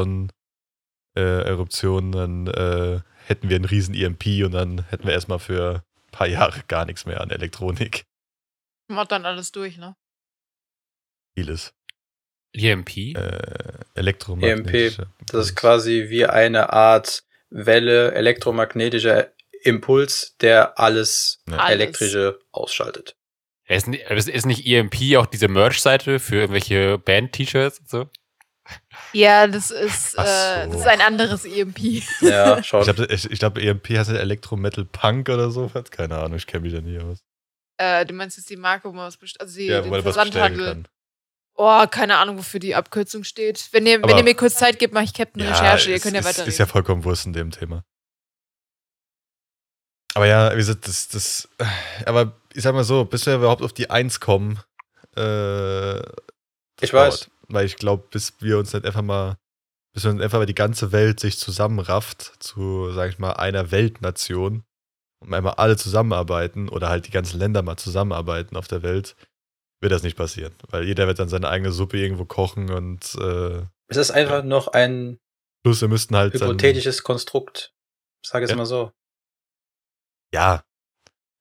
[1.14, 5.82] Sonneneruption, äh, dann äh, hätten wir einen riesen EMP und dann hätten wir erstmal für
[6.16, 8.04] paar Jahre gar nichts mehr an Elektronik.
[8.88, 9.96] Macht dann alles durch, ne?
[11.36, 11.74] Vieles.
[12.54, 12.96] EMP?
[12.96, 15.08] Äh, elektromagnetische.
[15.26, 21.56] das ist quasi wie eine Art Welle, elektromagnetischer Impuls, der alles Ja.
[21.58, 21.74] Alles.
[21.74, 23.16] elektrische ausschaltet.
[23.68, 28.10] Ist, ni- ist, ist nicht EMP auch diese Merch-Seite für irgendwelche Band-T-Shirts und so?
[29.12, 30.72] Ja, das ist, äh, so.
[30.72, 31.78] das ist ein anderes EMP.
[32.20, 32.80] Ja, schon.
[32.80, 35.70] Ich glaube, ich, ich glaub, EMP heißt ja Elektro-Metal Punk oder so.
[35.90, 37.18] Keine Ahnung, ich kenne mich da nie aus.
[37.78, 39.90] äh, du meinst jetzt die Marke, wo man was bestellt, also die, Ja, wo den
[39.90, 40.66] man was bestellen Versandhandel.
[40.84, 40.88] kann.
[41.58, 43.68] Oh, keine Ahnung, wofür die Abkürzung steht.
[43.72, 45.90] Wenn ihr, wenn ihr mir kurz Zeit gebt, mache ich Captain Recherche.
[45.90, 46.48] Ihr könnt ja ist, weiterreden.
[46.50, 47.82] ist ja vollkommen Wurst in dem Thema.
[50.14, 51.64] Aber ja, wie gesagt, das, das, äh,
[52.06, 54.60] aber ich sag mal so, bis wir überhaupt auf die Eins kommen,
[55.16, 55.98] äh,
[56.80, 57.30] Ich weiß.
[57.48, 59.36] Weil ich glaube, bis wir uns dann einfach mal,
[59.94, 63.70] bis wir uns einfach mal die ganze Welt sich zusammenrafft zu, sag ich mal, einer
[63.70, 64.64] Weltnation
[65.20, 69.16] und einmal alle zusammenarbeiten oder halt die ganzen Länder mal zusammenarbeiten auf der Welt,
[69.80, 70.54] wird das nicht passieren.
[70.68, 74.68] Weil jeder wird dann seine eigene Suppe irgendwo kochen und äh, Es ist einfach noch
[74.68, 75.18] ein
[75.62, 77.72] plus wir müssten halt hypothetisches Konstrukt.
[78.22, 78.56] Ich sage es Ja.
[78.56, 78.92] mal so.
[80.32, 80.64] Ja.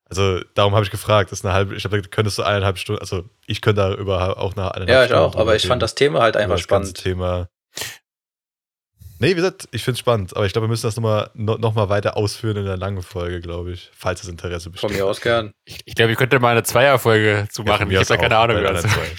[0.08, 3.02] Also darum habe ich gefragt, das ist eine halbe, ich habe könntest du eineinhalb Stunden,
[3.02, 5.36] also ich könnte da über auch nach eineinhalb Ja, ich Stunden auch.
[5.36, 7.04] Aber ich fand das Thema halt einfach das ganze spannend.
[7.04, 7.50] Thema.
[9.18, 11.58] Nee, wie gesagt, ich finde es spannend, aber ich glaube, wir müssen das nochmal noch,
[11.58, 14.89] noch mal weiter ausführen in der langen Folge, glaube ich, falls das Interesse besteht.
[14.89, 15.54] Von mir aus gern.
[15.63, 17.84] Ich, ich glaube, ich könnte mal eine Zweierfolge zu Ja, machen.
[17.84, 18.58] von ich habe da keine auch, Ahnung.
[18.58, 19.15] anderen zwei.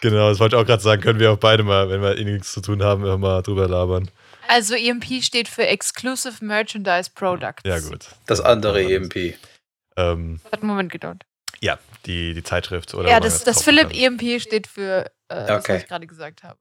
[0.00, 2.24] Genau, das wollte ich auch gerade sagen, können wir auch beide mal, wenn wir eh
[2.24, 4.10] nichts zu tun haben, immer mal drüber labern.
[4.48, 7.62] Also EMP steht für Exclusive Merchandise Products.
[7.64, 8.06] Ja, gut.
[8.26, 9.38] Das andere Ja, EMP.
[9.96, 11.24] Ähm, Hat einen Moment gedauert.
[11.60, 14.18] ja, die, die Zeitschrift oder ja, das, das Philipp kann.
[14.18, 15.74] EMP steht für äh, das, Okay.
[15.74, 16.58] was ich gerade gesagt habe.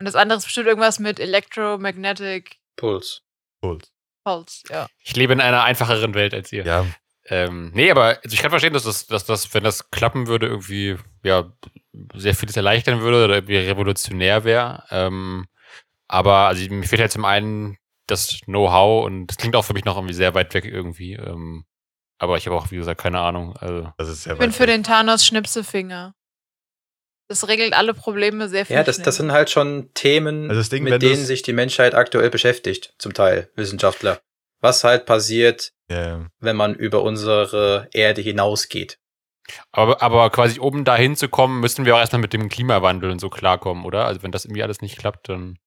[0.00, 3.22] Und das andere ist bestimmt irgendwas mit Electromagnetic Puls.
[3.60, 3.92] Puls.
[4.24, 4.86] Pulse, ja.
[4.98, 6.64] Ich lebe in einer einfacheren Welt als ihr.
[6.64, 6.86] Ja,
[7.26, 10.46] Ähm, nee, aber also ich kann verstehen, dass das, dass das, wenn das klappen würde,
[10.46, 11.52] irgendwie ja
[12.14, 14.84] sehr vieles erleichtern würde oder irgendwie revolutionär wäre.
[14.90, 15.46] Ähm,
[16.08, 19.84] aber also mir fehlt halt zum einen das Know-how und das klingt auch für mich
[19.84, 21.14] noch irgendwie sehr weit weg irgendwie.
[21.14, 21.64] Ähm,
[22.18, 23.56] aber ich habe auch, wie gesagt, keine Ahnung.
[23.56, 24.68] Also, das ist sehr Ich bin weit für weg.
[24.68, 26.14] den Thanos Schnipsefinger.
[27.28, 28.76] Das regelt alle Probleme sehr viel.
[28.76, 32.30] Ja, das, das sind halt schon Themen, Also Ding, mit denen sich die Menschheit aktuell
[32.30, 34.20] beschäftigt, zum Teil Wissenschaftler.
[34.62, 36.24] Was halt passiert, ja.
[36.40, 38.98] wenn man über unsere Erde hinausgeht.
[39.72, 43.28] aber, aber quasi um da hinzukommen, müssen wir auch erstmal mit dem Klimawandel und so
[43.28, 44.06] klarkommen, oder?
[44.06, 45.58] Also wenn das irgendwie alles nicht klappt, dann.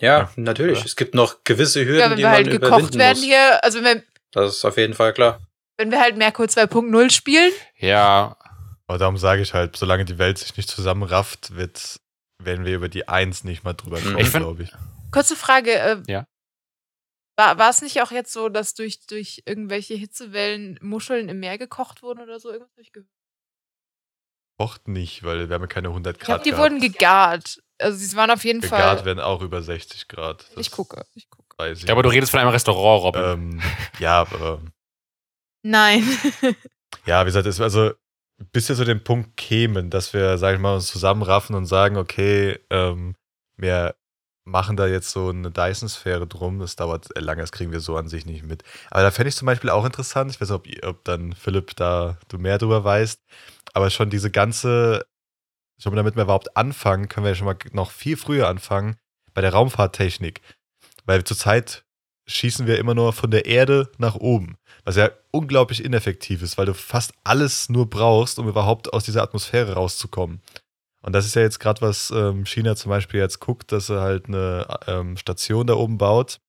[0.00, 0.78] Ja, Ja, natürlich.
[0.78, 0.86] oder?
[0.86, 3.24] Es gibt noch gewisse Hürden, ja, wenn die wir man halt gekocht überwinden werden muss.
[3.24, 5.40] hier, also wenn wir, Das ist auf jeden Fall klar.
[5.78, 8.36] wenn wir halt Merkur 2.0 spielen, Ja,
[8.88, 12.00] Aber darum sage ich halt, solange die Welt sich nicht zusammenrafft, wird,
[12.42, 14.18] werden wir über die Eins nicht mal drüber Mhm.
[14.26, 14.72] find- glaube ich.
[15.12, 16.26] kurze Frage, äh, Ja.
[17.36, 21.58] War, war es nicht auch jetzt so, dass durch, durch irgendwelche Hitzewellen Muscheln im Meer
[21.58, 22.50] gekocht wurden oder so?
[22.50, 23.08] Irgendwas habe ich gehört.
[24.58, 26.62] Kocht nicht, weil wir haben ja keine 100 Ich Grad glaube, die gehabt.
[26.62, 27.60] wurden gegart.
[27.78, 29.04] Also sie waren auf jeden Gegart Fall.
[29.04, 30.46] werden auch über 60 Grad.
[30.50, 31.44] Das Ich gucke, ich gucke.
[31.58, 33.22] Weiß ich ich glaube, du redest von einem Restaurant, Robin.
[33.22, 33.62] Ähm,
[33.98, 34.60] ja, aber
[35.62, 36.04] Nein.
[37.06, 37.92] ja, wie gesagt, es, also
[38.52, 41.96] bis wir zu dem Punkt kämen, dass wir, sag ich mal, uns zusammenraffen und sagen,
[41.96, 43.16] okay, ähm,
[43.56, 43.96] wir
[44.44, 48.08] machen da jetzt so eine Dyson-Sphäre drum, das dauert lange, das kriegen wir so an
[48.08, 48.62] sich nicht mit.
[48.90, 51.74] Aber da fände ich zum Beispiel auch interessant, ich weiß nicht, ob, ob dann Philipp
[51.76, 53.20] da du mehr drüber weißt,
[53.72, 55.06] aber schon diese ganze,
[55.80, 58.96] schon damit wir überhaupt anfangen, können wir ja schon mal noch viel früher anfangen
[59.32, 60.40] bei der Raumfahrttechnik.
[61.06, 61.84] Weil zurzeit
[62.26, 64.56] schießen wir immer nur von der Erde nach oben.
[64.84, 69.22] Was ja unglaublich ineffektiv ist, weil du fast alles nur brauchst, um überhaupt aus dieser
[69.22, 70.40] Atmosphäre rauszukommen.
[71.04, 74.00] Und das ist ja jetzt gerade, was ähm, China zum Beispiel jetzt guckt, dass er
[74.00, 76.40] halt eine ähm, Station da oben baut.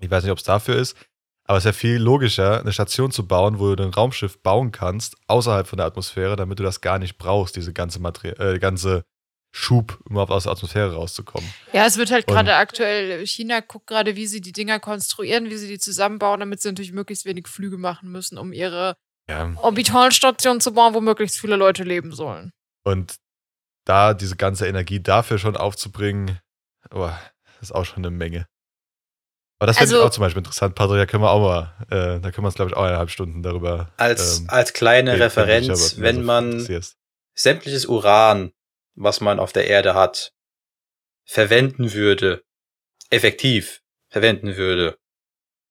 [0.00, 0.96] Ich weiß nicht, ob es dafür ist,
[1.44, 4.72] aber es ist ja viel logischer, eine Station zu bauen, wo du ein Raumschiff bauen
[4.72, 8.58] kannst, außerhalb von der Atmosphäre, damit du das gar nicht brauchst, diese ganze, Materie äh,
[8.58, 9.04] ganze
[9.52, 11.48] Schub, um überhaupt aus der Atmosphäre rauszukommen.
[11.72, 15.56] Ja, es wird halt gerade aktuell, China guckt gerade, wie sie die Dinger konstruieren, wie
[15.56, 18.96] sie die zusammenbauen, damit sie natürlich möglichst wenig Flüge machen müssen, um ihre
[19.28, 19.52] Ja.
[19.62, 22.50] Orbitalstation zu bauen, wo möglichst viele Leute leben sollen.
[22.82, 23.14] Und
[23.86, 26.38] da diese ganze Energie dafür schon aufzubringen,
[26.92, 27.10] oh,
[27.62, 28.46] ist auch schon eine Menge.
[29.58, 31.74] Aber das finde Also- ich auch zum Beispiel interessant, Patrick, da können wir auch mal,
[31.88, 33.90] äh, da können wir uns, glaube ich, auch eineinhalb Stunden darüber.
[33.96, 36.66] Als, ähm, als kleine reden, Referenz, aber wenn man
[37.34, 38.52] sämtliches Uran,
[38.94, 40.32] was man auf der Erde hat,
[41.24, 42.44] verwenden würde,
[43.10, 44.98] effektiv verwenden würde,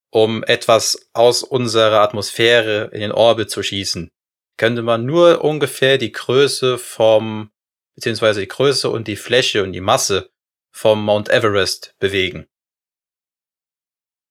[0.10, 4.10] um etwas aus unserer Atmosphäre in den Orbit zu schießen,
[4.58, 7.51] könnte man nur ungefähr die Größe vom,
[7.95, 10.31] beziehungsweise die Größe und die Fläche und die Masse
[10.71, 12.47] vom Mount Everest bewegen.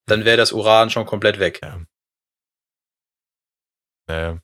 [0.07, 1.61] Dann wäre das Uran schon komplett weg.
[4.07, 4.39] Naja,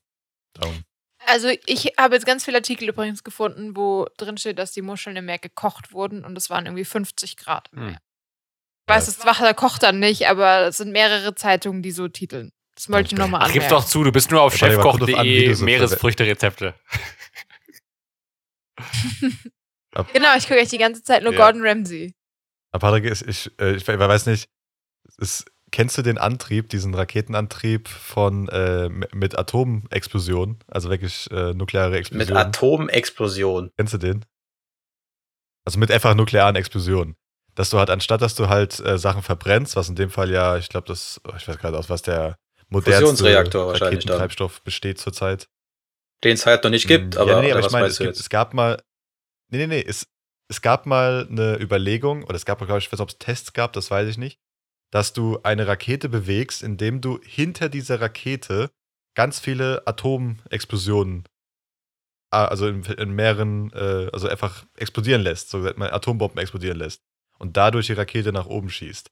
[0.54, 0.84] darum.
[1.26, 5.14] Also ich habe jetzt ganz viele Artikel übrigens gefunden, wo drin steht, dass die Muscheln
[5.14, 7.68] im Meer gekocht wurden und es waren irgendwie 50 Grad.
[7.72, 7.86] im Hm.
[7.86, 8.00] Meer.
[8.88, 12.52] Ich weiß, das Wasser kocht dann nicht, aber es sind mehrere Zeitungen, die so titeln.
[12.74, 13.74] Das wollte ich nochmal gib's anmerken.
[13.74, 16.74] doch zu, du bist nur auf Ja, an, chefkoch.de Meeresfrüchte-Rezepte.
[20.12, 21.38] Genau, ich gucke euch die ganze Zeit nur Ja.
[21.38, 22.14] Gordon Ramsay.
[22.70, 24.48] Aber Patrick, ist, ich, äh, ich weiß nicht,
[25.18, 31.90] ist, kennst du den Antrieb, diesen Raketenantrieb von äh, mit Atomexplosion, also wirklich äh, nukleare
[31.90, 32.36] Mit Explosion?
[32.36, 33.70] Atomexplosion.
[33.76, 34.24] Kennst du den?
[35.64, 37.16] Also mit einfach nuklearen Explosionen.
[37.54, 40.56] Dass du halt, anstatt dass du halt äh, Sachen verbrennst, was in dem Fall ja,
[40.56, 42.38] ich glaube, das, oh, ich weiß gerade aus, was der
[42.70, 44.14] modernste Fusionsreaktor wahrscheinlich dann.
[44.14, 45.48] Raketentreibstoff besteht zurzeit.
[46.24, 47.98] Den es halt noch nicht gibt, Mm, aber, ja, nee, nee, aber ich meine, es,
[47.98, 48.82] gibt, es gab mal,
[49.50, 50.06] nee, nee, nee, es,
[50.48, 53.18] es gab mal eine Überlegung, oder es gab, glaube ich, ich weiß nicht, ob es
[53.18, 54.38] Tests gab, das weiß ich nicht,
[54.90, 58.70] dass du eine Rakete bewegst, indem du hinter dieser Rakete
[59.14, 61.24] ganz viele Atomexplosionen,
[62.30, 66.78] ah, also in, in mehreren, äh, also einfach explodieren lässt, so gesagt mal Atombomben explodieren
[66.78, 67.02] lässt
[67.38, 69.10] und dadurch die Rakete nach oben schießt.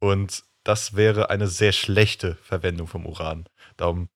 [0.00, 3.48] Und das wäre eine sehr schlechte Verwendung vom Uran.
[3.76, 4.08] Darum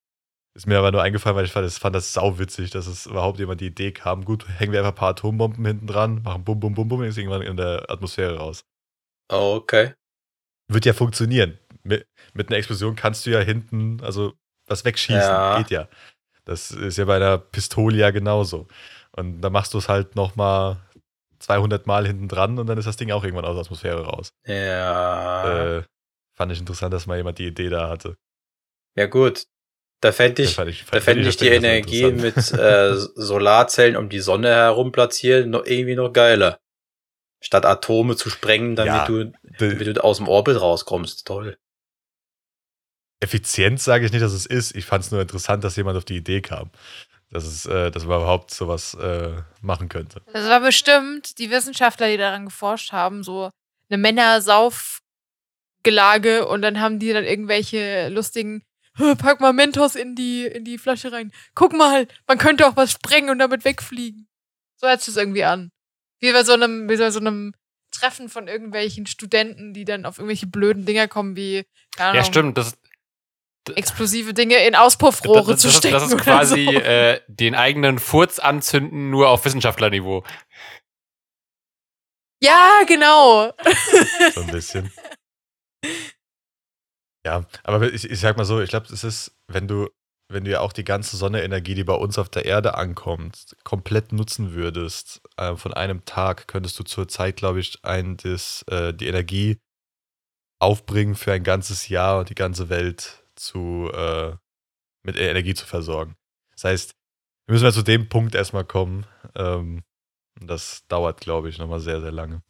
[0.55, 3.39] ist mir aber nur eingefallen, weil ich fand, das, fand das sauwitzig, dass es überhaupt
[3.39, 4.25] jemand die Idee kam.
[4.25, 7.19] Gut, hängen wir einfach ein paar Atombomben hinten dran, machen bum, bum, bum, bum, ist
[7.19, 8.65] irgendwann in der Atmosphäre raus.
[9.31, 9.95] Oh, okay.
[10.69, 11.59] Wird ja funktionieren.
[11.83, 14.35] Mit, mit einer Explosion kannst du ja hinten, also
[14.67, 15.21] was wegschießen.
[15.21, 15.59] Ja.
[15.59, 15.89] Geht ja.
[16.45, 18.67] Das ist ja bei einer Pistole ja genauso.
[19.13, 20.79] Und dann machst du es halt nochmal
[21.39, 24.33] 200 Mal hinten dran und dann ist das Ding auch irgendwann aus der Atmosphäre raus.
[24.47, 25.79] Ja.
[25.79, 25.83] Äh,
[26.37, 28.17] fand ich interessant, dass mal jemand die Idee da hatte.
[28.97, 29.45] ja, gut.
[30.01, 34.21] Da fände ich, fand ich, da fände ich die Energie mit äh, Solarzellen um die
[34.21, 36.59] Sonne herum platzieren noch irgendwie noch geiler.
[37.43, 39.07] Statt Atome zu sprengen, damit, Ja.
[39.07, 41.27] du, damit du aus dem Orbit rauskommst.
[41.27, 41.59] Toll.
[43.21, 44.75] Effizient sage ich nicht, dass es ist.
[44.75, 46.71] Ich fand es nur interessant, dass jemand auf die Idee kam,
[47.31, 50.23] dass, es, äh, dass man überhaupt sowas äh, machen könnte.
[50.33, 53.51] Das war bestimmt die Wissenschaftler, die daran geforscht haben, so
[53.91, 58.65] eine Männersaufgelage und dann haben die dann irgendwelche lustigen, "Hä,
[59.19, 61.33] pack mal Mentos in die, in die Flasche rein.
[61.55, 64.29] Guck mal, man könnte auch was sprengen und damit wegfliegen.
[64.77, 65.71] So hört es irgendwie an.
[66.21, 67.55] Wie bei so einem, wie bei so einem
[67.91, 71.65] Treffen von irgendwelchen Studenten, die dann auf irgendwelche blöden Dinger kommen, wie,
[71.97, 72.59] keine Ja, Ahnung, stimmt.
[72.59, 72.79] Das,
[73.75, 75.93] explosive Dinge in Auspuffrohre das, zu das, stecken.
[75.95, 76.73] das ist oder quasi so.
[76.73, 80.25] äh, den eigenen Furz anzünden, nur auf Wissenschaftlerniveau.
[82.43, 83.53] Ja, genau.
[84.35, 84.91] So ein bisschen.
[87.25, 89.89] Ja, aber ich, ich sag mal so, ich glaube, es ist, wenn du,
[90.33, 94.13] wenn du ja auch die ganze Sonnenenergie, die bei uns auf der Erde ankommt, komplett
[94.13, 98.95] nutzen würdest, äh, von einem Tag, könntest du zur Zeit, glaube ich, ein, das, äh,
[98.95, 99.59] die Energie
[100.61, 104.37] aufbringen für ein ganzes Jahr und die ganze Welt zu, äh,
[105.03, 106.17] mit Energie zu versorgen.
[106.53, 106.95] Das heißt,
[107.47, 109.07] wir müssen ja zu dem Punkt erstmal kommen.
[109.35, 109.83] Ähm,
[110.41, 112.43] das dauert, glaube ich, nochmal sehr, sehr lange.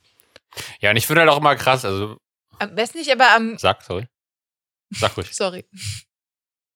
[0.81, 2.19] Ja, und ich finde halt auch immer krass, also,
[2.59, 4.07] Am besten nicht, aber am, sag, sorry.
[4.91, 5.35] Sag ruhig.
[5.35, 5.65] Sorry.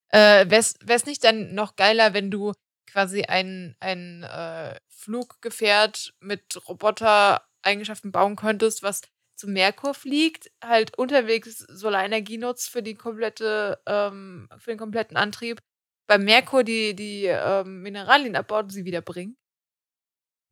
[0.09, 2.53] Äh, wär's, wär's nicht dann noch geiler, wenn du
[2.87, 9.01] quasi ein, ein äh, Fluggefährt mit Roboter-Eigenschaften bauen könntest, was
[9.37, 15.61] zum Merkur fliegt, halt unterwegs Solarenergie nutzt für die komplette, ähm, für den kompletten Antrieb,
[16.07, 19.37] beim Merkur die, die ähm, Mineralien abbaut und sie wieder bringt.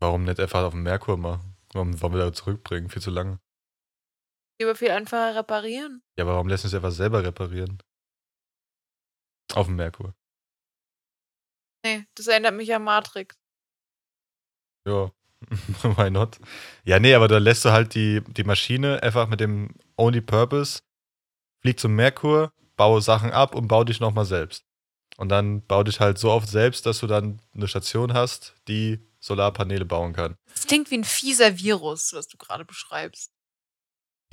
[0.00, 1.56] Warum nicht einfach auf den Merkur machen?
[1.72, 2.90] Warum wollen wir da zurückbringen?
[2.90, 3.38] Viel zu lange.
[4.62, 6.04] Die aber viel einfacher reparieren.
[6.16, 7.82] Ja, aber warum lässt uns einfach selber reparieren?
[9.54, 10.14] Auf dem Merkur.
[11.84, 13.34] Nee, das erinnert mich an Matrix.
[14.86, 15.10] Ja,
[15.82, 16.38] why not?
[16.84, 20.78] Ja, nee, aber da lässt du halt die, die Maschine einfach mit dem Only Purpose,
[21.60, 24.64] flieg zum Merkur, baue Sachen ab und bau dich nochmal selbst.
[25.16, 29.00] Und dann bau dich halt so oft selbst, dass du dann eine Station hast, die
[29.18, 30.36] Solarpaneele bauen kann.
[30.54, 33.32] Das klingt wie ein fieser Virus, was du gerade beschreibst.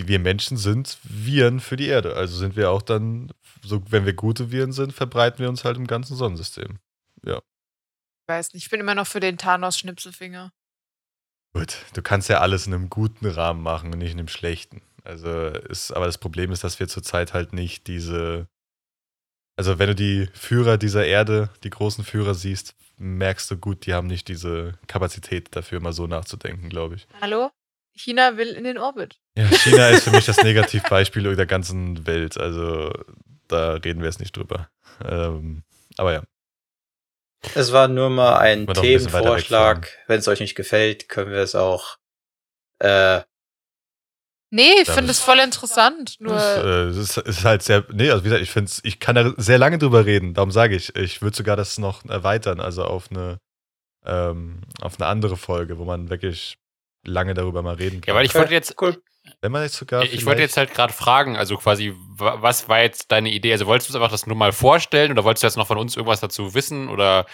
[0.07, 2.15] Wir Menschen sind Viren für die Erde.
[2.15, 3.31] Also sind wir auch dann,
[3.61, 6.79] so, wenn wir gute Viren sind, verbreiten wir uns halt im ganzen Sonnensystem.
[8.29, 10.51] Ich weiß nicht, ich bin immer noch für den Thanos-Schnipselfinger.
[11.53, 14.83] Gut, du kannst ja alles in einem guten Rahmen machen und nicht in einem schlechten.
[15.03, 18.47] Also ist, aber das Problem ist, dass wir zurzeit halt nicht diese.
[19.57, 23.93] Also wenn du die Führer dieser Erde, die großen Führer siehst, merkst du gut, die
[23.93, 27.07] haben nicht diese Kapazität dafür, mal so nachzudenken, glaube ich.
[27.19, 27.49] Hallo?
[27.99, 29.19] China will in den Orbit.
[29.35, 32.37] Ja, China ist für mich das Negativbeispiel der ganzen Welt.
[32.37, 32.93] Also
[33.47, 34.69] da reden wir jetzt nicht drüber.
[35.03, 35.63] Ähm,
[35.97, 36.23] aber ja.
[37.55, 39.89] Es war nur mal ein Themenvorschlag.
[40.07, 41.97] Wenn es euch nicht gefällt, können wir es auch.
[42.79, 43.21] Äh,
[44.51, 46.15] Nee, ich finde es voll interessant.
[46.19, 48.99] Nur Das, äh, das ist, ist halt sehr, nee, also wie gesagt, ich finde ich
[48.99, 52.59] kann da sehr lange drüber reden, darum sage ich, ich würde sogar das noch erweitern,
[52.59, 53.37] also auf eine,
[54.07, 56.57] ähm, auf eine andere Folge, wo man wirklich
[57.09, 58.13] lange darüber mal reden kann.
[58.13, 58.39] Ja, weil ich Okay.
[58.39, 59.01] wollte jetzt, cool.
[59.41, 62.81] Wenn man jetzt sogar ich wollte jetzt halt gerade fragen, also quasi, wa- was war
[62.81, 63.51] jetzt deine Idee?
[63.51, 65.77] Also wolltest du uns einfach das nur mal vorstellen oder wolltest du jetzt noch von
[65.77, 66.89] uns irgendwas dazu wissen?
[66.89, 67.25] Oder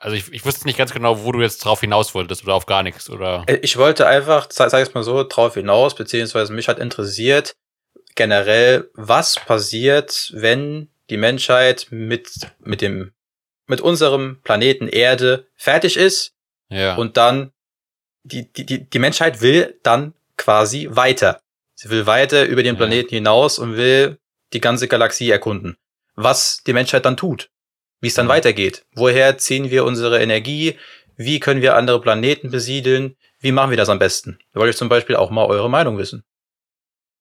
[0.00, 2.66] also ich, ich wusste nicht ganz genau, wo du jetzt drauf hinaus wolltest oder auf
[2.66, 3.10] gar nichts.
[3.10, 6.78] Oder Äh, Ich wollte einfach, sag, sag ich mal so, drauf hinaus, beziehungsweise mich hat
[6.78, 7.54] interessiert,
[8.14, 13.12] generell, was passiert, wenn die Menschheit mit, mit dem,
[13.66, 16.32] mit unserem Planeten Erde fertig ist
[16.70, 16.94] ja.
[16.96, 17.52] und dann
[18.24, 21.40] die, die, die, Menschheit will dann quasi weiter.
[21.74, 22.76] Sie will weiter über den.
[22.76, 24.18] Planeten hinaus und will
[24.52, 25.76] die ganze Galaxie erkunden.
[26.16, 27.50] was die Menschheit dann tut,
[28.00, 28.86] wie es dann weitergeht.
[28.94, 30.78] Woher ziehen wir unsere Energie?
[31.16, 33.16] Wie können wir andere Planeten besiedeln?
[33.40, 34.38] Wie machen wir das am besten?
[34.52, 36.24] Da wollte ich zum Beispiel auch mal eure Meinung wissen.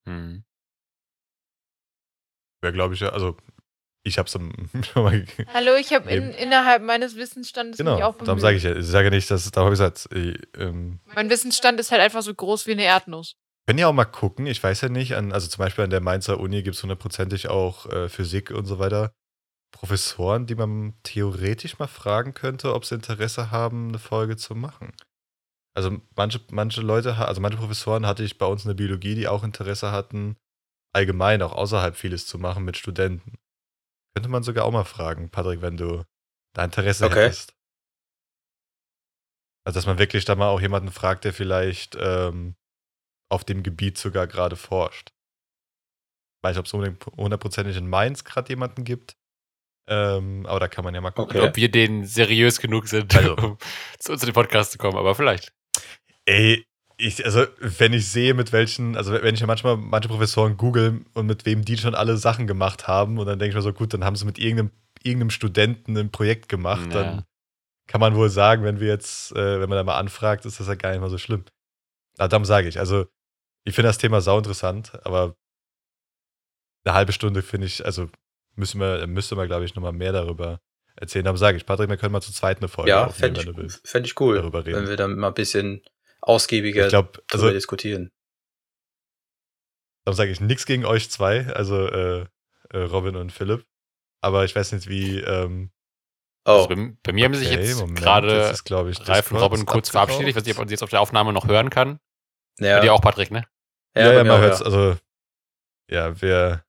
[0.05, 0.43] Hm.
[2.61, 3.35] Wäre, glaube ich, ja, also
[4.03, 4.51] ich habe es schon
[5.03, 5.25] mal.
[5.53, 8.41] Hallo, ich habe in, innerhalb meines Wissensstandes mich Genau, auch darum bemüht.
[8.41, 8.75] sage ich ja.
[8.75, 12.21] Ich sage nicht, dass da habe ich gesagt, äh, ähm, Mein Wissensstand ist halt einfach
[12.21, 13.35] so groß wie eine Erdnuss.
[13.67, 14.45] können ja auch mal gucken.
[14.45, 17.47] Ich weiß ja nicht, an, also zum Beispiel an der Mainzer Uni gibt es hundertprozentig
[17.49, 19.13] auch äh, Physik und so weiter.
[19.71, 24.91] Professoren, die man theoretisch mal fragen könnte, ob sie Interesse haben, eine Folge zu machen.
[25.75, 29.27] Also manche, manche Leute, also manche Professoren hatte ich bei uns in der Biologie, die
[29.27, 30.35] auch Interesse hatten,
[30.93, 33.33] allgemein auch außerhalb vieles zu machen mit Studenten.
[34.15, 36.03] Könnte man sogar auch mal fragen, Patrick, wenn du
[36.53, 37.25] da Interesse Okay.
[37.25, 37.53] hättest.
[39.65, 42.55] Also dass man wirklich da mal auch jemanden fragt, der vielleicht ähm,
[43.31, 45.09] auf dem Gebiet sogar gerade forscht.
[45.09, 49.15] Ich weiß nicht, ob es unbedingt hundertprozentig in Mainz gerade jemanden gibt.
[49.89, 51.37] Ähm, aber da kann man ja mal gucken.
[51.37, 51.47] Okay.
[51.47, 53.35] Ob wir denen seriös genug sind, Also.
[53.35, 53.57] um
[53.99, 55.53] zu uns in den Podcast zu kommen, aber vielleicht.
[56.25, 56.65] Ey,
[56.97, 61.05] ich, also wenn ich sehe, mit welchen, also wenn ich ja manchmal manche Professoren googeln
[61.13, 63.73] und mit wem die schon alle Sachen gemacht haben und dann denke ich mir so,
[63.73, 64.71] gut, dann haben sie mit irgendeinem,
[65.01, 67.03] irgendeinem Studenten ein Projekt gemacht, Ja.
[67.03, 67.25] dann
[67.87, 70.67] kann man wohl sagen, wenn wir jetzt, äh, wenn man da mal anfragt, ist das
[70.67, 71.43] ja gar nicht mal so schlimm.
[72.17, 73.07] Aber darum sage ich, also
[73.65, 75.35] ich finde das Thema sau interessant, aber
[76.85, 78.09] eine halbe Stunde finde ich, also
[78.55, 80.59] müssen wir, müsste man, glaube ich, nochmal mehr darüber
[80.95, 81.25] erzählen.
[81.25, 83.45] Darum sage ich, Patrick, wir können mal zu zweit eine Folge Ja, aufnehmen, fände wenn
[83.47, 83.87] du ich, willst.
[83.87, 84.77] fänd ich cool, darüber reden.
[84.79, 85.81] wenn wir dann mal ein bisschen
[86.23, 88.11] ausgiebiger Ich glaube, darüber also diskutieren.
[90.05, 92.25] Darum sage ich nichts gegen euch zwei, also äh,
[92.71, 93.65] äh, Robin und Philipp.
[94.21, 95.19] Aber ich weiß nicht, wie.
[95.19, 95.71] Ähm,
[96.45, 99.37] Also Oh, bei, bei mir haben sich okay, jetzt gerade jetzt glaub ich, Ralf und
[99.37, 100.29] Robin kurz verabschiedet.
[100.29, 101.99] Ich weiß nicht, ob man sie jetzt auf der Aufnahme noch hören kann.
[102.59, 102.75] ja.
[102.77, 103.45] Bei dir auch, Patrick, ne?
[103.95, 104.97] Ja, ja, man hört also
[105.89, 106.65] ja, wir.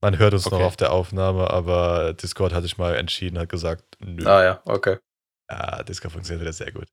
[0.00, 0.64] Man hört uns noch Okay.
[0.64, 4.24] auf der Aufnahme, aber Discord hatte ich mal entschieden, hat gesagt, nö.
[4.28, 4.98] Ah ja, okay.
[5.50, 6.86] Ja, Discord funktioniert wieder sehr gut.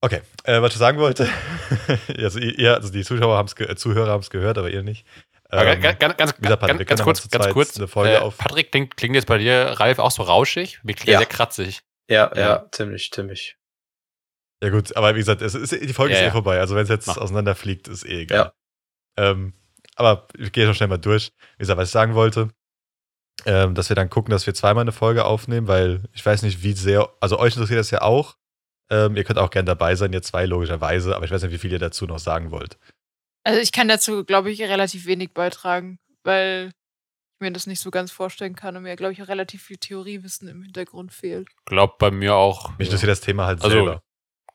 [0.00, 1.28] Okay, äh, was ich sagen wollte,
[2.18, 5.04] also, ihr, also die Zuschauer haben's ge äh, Zuhörer haben es gehört, aber ihr nicht.
[5.50, 7.76] Ähm, ganz, ganz, gesagt, Patrick, ganz, kurz, ganz kurz.
[7.76, 10.80] eine Folge äh, auf- Patrick, klingt, klingt jetzt bei dir, Ralf, auch so rauschig?
[10.84, 11.18] Mir klingt Ja.
[11.18, 11.80] sehr kratzig.
[12.10, 12.66] Ja, ja, Ja.
[12.70, 13.56] ziemlich, ziemlich.
[14.62, 16.32] Ja, gut, aber wie gesagt, es ist, die Folge Ja, ist eh ja.
[16.32, 16.60] vorbei.
[16.60, 17.16] Also, wenn es jetzt Mach.
[17.16, 18.52] auseinanderfliegt, ist eh egal.
[19.16, 19.52] Ähm,
[19.96, 21.32] aber ich gehe schon schnell mal durch.
[21.56, 22.50] Wie gesagt, was ich sagen wollte,
[23.46, 26.62] ähm, dass wir dann gucken, dass wir zweimal eine Folge aufnehmen, weil ich weiß nicht,
[26.62, 28.36] wie sehr, also euch interessiert das ja auch.
[28.90, 31.58] Ähm, ihr könnt auch gern dabei sein, ihr zwei logischerweise, aber ich weiß nicht, wie
[31.58, 32.78] viel ihr dazu noch sagen wollt.
[33.44, 36.70] Also ich kann dazu, glaube ich, relativ wenig beitragen, weil
[37.34, 39.76] ich mir das nicht so ganz vorstellen kann und mir, glaube ich, auch relativ viel
[39.76, 41.48] Theoriewissen im Hintergrund fehlt.
[41.66, 42.70] Glaub bei mir auch.
[42.78, 42.84] Mich ja.
[42.86, 44.02] interessiert das Thema halt Also, selber.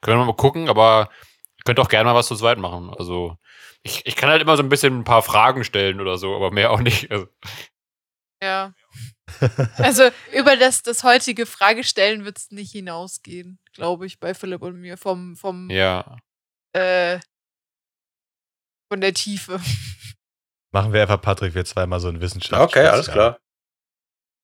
[0.01, 1.09] Können wir mal gucken, aber
[1.57, 2.93] ihr könnt auch gerne mal was zu zweit machen.
[2.97, 3.38] Also,
[3.84, 6.51] ich, ich kann halt immer so ein bisschen ein paar Fragen stellen oder so, aber
[6.51, 7.09] mehr auch nicht.
[7.11, 7.27] Also,
[8.43, 8.73] Ja.
[9.77, 14.79] Also über das, das heutige Fragestellen wird es nicht hinausgehen, glaube ich, bei Philipp und
[14.79, 16.17] mir vom, vom ja.
[16.73, 17.19] äh,
[18.91, 19.59] von der Tiefe.
[20.71, 22.61] Machen wir einfach, Patrick, wir zweimal so ein Wissenschaft.
[22.61, 23.39] Okay, alles klar.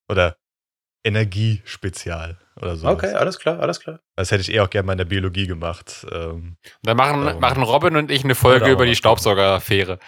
[0.07, 0.37] Oder
[1.03, 2.87] Energiespezial oder so.
[2.87, 3.99] Okay, alles klar, alles klar.
[4.15, 6.05] Das hätte ich eh auch gerne mal in der Biologie gemacht.
[6.11, 7.39] Ähm, Dann machen, Darum.
[7.39, 8.95] machen Robin und ich eine Folge über die mal.
[8.95, 9.99] Staubsaugeraffäre.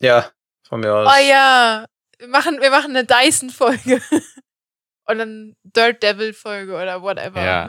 [0.00, 0.30] Ja,
[0.66, 1.12] von mir aus.
[1.12, 1.86] Oh ja,
[2.18, 4.00] wir machen, wir machen eine Dyson-Folge.
[5.08, 7.44] Und dann Dirt Devil-Folge oder whatever.
[7.44, 7.68] Ja.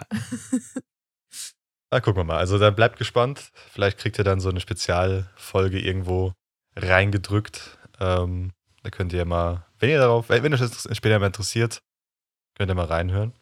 [1.91, 2.37] Na, gucken wir mal.
[2.37, 3.51] Also dann bleibt gespannt.
[3.71, 6.33] Vielleicht kriegt ihr dann so eine Spezialfolge irgendwo
[6.75, 7.77] reingedrückt.
[7.99, 11.83] Ähm, da könnt ihr mal, wenn ihr darauf, wenn euch das später mal interessiert,
[12.55, 13.33] könnt ihr mal reinhören.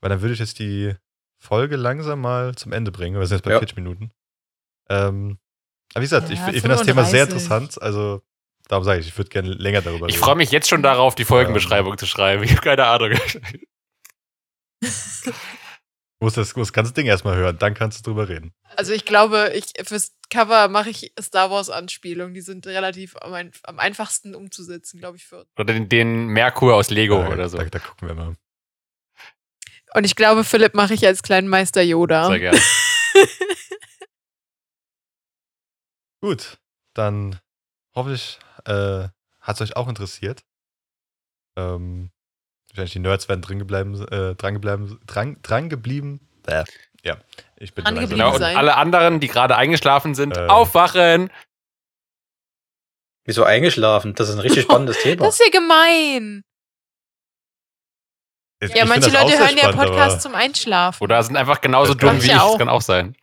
[0.00, 0.94] Weil dann würde ich jetzt die
[1.38, 3.18] Folge langsam mal zum Ende bringen.
[3.18, 3.58] Wir sind jetzt bei Ja.
[3.58, 4.12] 40 Minuten.
[4.88, 5.38] Ähm,
[5.94, 7.32] aber wie gesagt, Ja, ich, ich finde das Thema sehr 35.
[7.32, 7.82] interessant.
[7.82, 8.22] Also
[8.72, 10.24] darum sage ich, ich würde gerne länger darüber Ich reden.
[10.24, 12.42] freue mich jetzt schon darauf, die Folgenbeschreibung zu schreiben.
[12.42, 13.12] Ich habe keine Ahnung.
[16.18, 18.54] Du musst das, musst das ganze Ding erstmal hören, dann kannst du drüber reden.
[18.76, 22.32] Also ich glaube, ich fürs Cover mache ich Star Wars Anspielungen.
[22.32, 25.24] Die sind relativ am, ein, am einfachsten umzusetzen, glaube ich.
[25.24, 25.46] Für.
[25.58, 27.58] Oder den, den Merkur aus Lego da, oder so.
[27.58, 28.36] Da, da gucken wir mal.
[29.94, 32.28] Und ich glaube, Philipp mache ich als kleinen Meister Yoda.
[32.28, 32.60] Sehr gerne.
[36.20, 36.58] Gut,
[36.94, 37.40] dann
[37.94, 39.08] hoffe ich, äh,
[39.40, 40.42] hat es euch auch interessiert.
[41.56, 42.10] Ähm,
[42.70, 46.26] wahrscheinlich die Nerds werden drin geblieben, äh, dran geblieben, dran, dran geblieben.
[46.46, 46.64] Äh,
[47.04, 47.18] ja,
[47.56, 50.46] ich bin Dran geblieben Genau, und alle anderen, die gerade eingeschlafen sind, Äh.
[50.46, 51.30] aufwachen.
[53.24, 54.14] Wieso eingeschlafen?
[54.14, 55.26] Das ist ein richtig spannendes Thema.
[55.26, 56.42] Das ist ja gemein.
[58.60, 61.02] Ich- Ja, ich manche auch Leute hören ja Podcasts zum Einschlafen.
[61.02, 62.26] Oder sind einfach genauso dumm wie ich.
[62.28, 62.58] ja Das auch.
[62.58, 63.16] kann auch sein.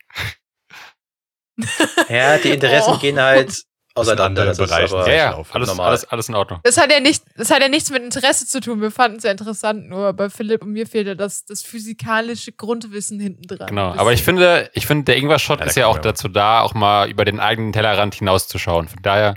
[2.09, 2.99] Ja, die Interessen Oh.
[2.99, 3.63] gehen halt
[3.95, 4.41] auseinander.
[4.43, 5.87] anderen Das ist aber sehr Ja, ja, alles, normal.
[5.89, 6.59] alles, alles in Ordnung.
[6.63, 8.81] Das hat ja nicht, das hat ja nichts mit Interesse zu tun.
[8.81, 12.51] Wir fanden es ja interessant, nur bei Philipp und mir fehlt ja das, das physikalische
[12.51, 13.67] Grundwissen hinten dran.
[13.67, 13.93] Genau.
[13.95, 17.09] Aber ich finde, ich finde, der Ingwer-Shot Ja, ist ja auch dazu da, auch mal
[17.09, 18.87] über den eigenen Tellerrand hinauszuschauen.
[18.87, 19.35] Von daher,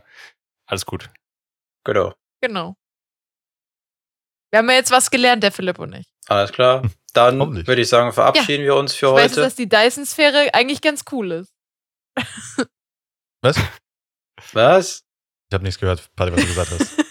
[0.66, 1.10] alles gut.
[1.84, 2.14] genau.
[2.40, 2.74] Genau.
[4.50, 6.06] Wir haben ja jetzt was gelernt, der Philipp und ich.
[6.28, 6.82] Alles klar.
[7.14, 7.66] Dann Hoffentlich.
[7.66, 9.40] würde ich sagen, verabschieden wir uns für Ich weiß, heute.
[9.42, 11.52] dass die Dyson-Sphäre eigentlich ganz cool ist.
[13.42, 13.56] Was?
[14.52, 15.04] Was?
[15.50, 16.98] Ich habe nichts gehört, Paddy, was du gesagt hast.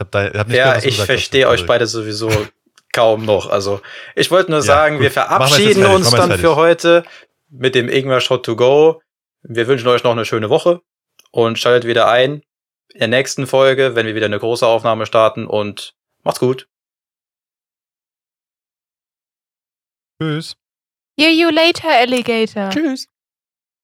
[0.00, 2.30] Ich hab da, hab nicht Ja, gehört, was du ich verstehe euch beide sowieso
[2.92, 3.48] kaum noch.
[3.50, 3.80] Also,
[4.14, 5.00] ich wollte nur Ja, sagen, gut.
[5.02, 7.02] wir wir verabschieden fertig, uns wir dann für heute
[7.48, 9.02] mit dem Ingwer Shot to go.
[9.42, 10.82] Wir wünschen euch noch eine schöne Woche
[11.32, 12.42] und schaltet wieder ein
[12.94, 16.68] in der nächsten Folge, wenn wir wieder eine große Aufnahme starten und macht's gut.
[20.22, 20.56] Tschüss.
[21.18, 22.70] Hear you later, Alligator.
[22.70, 23.08] Tschüss.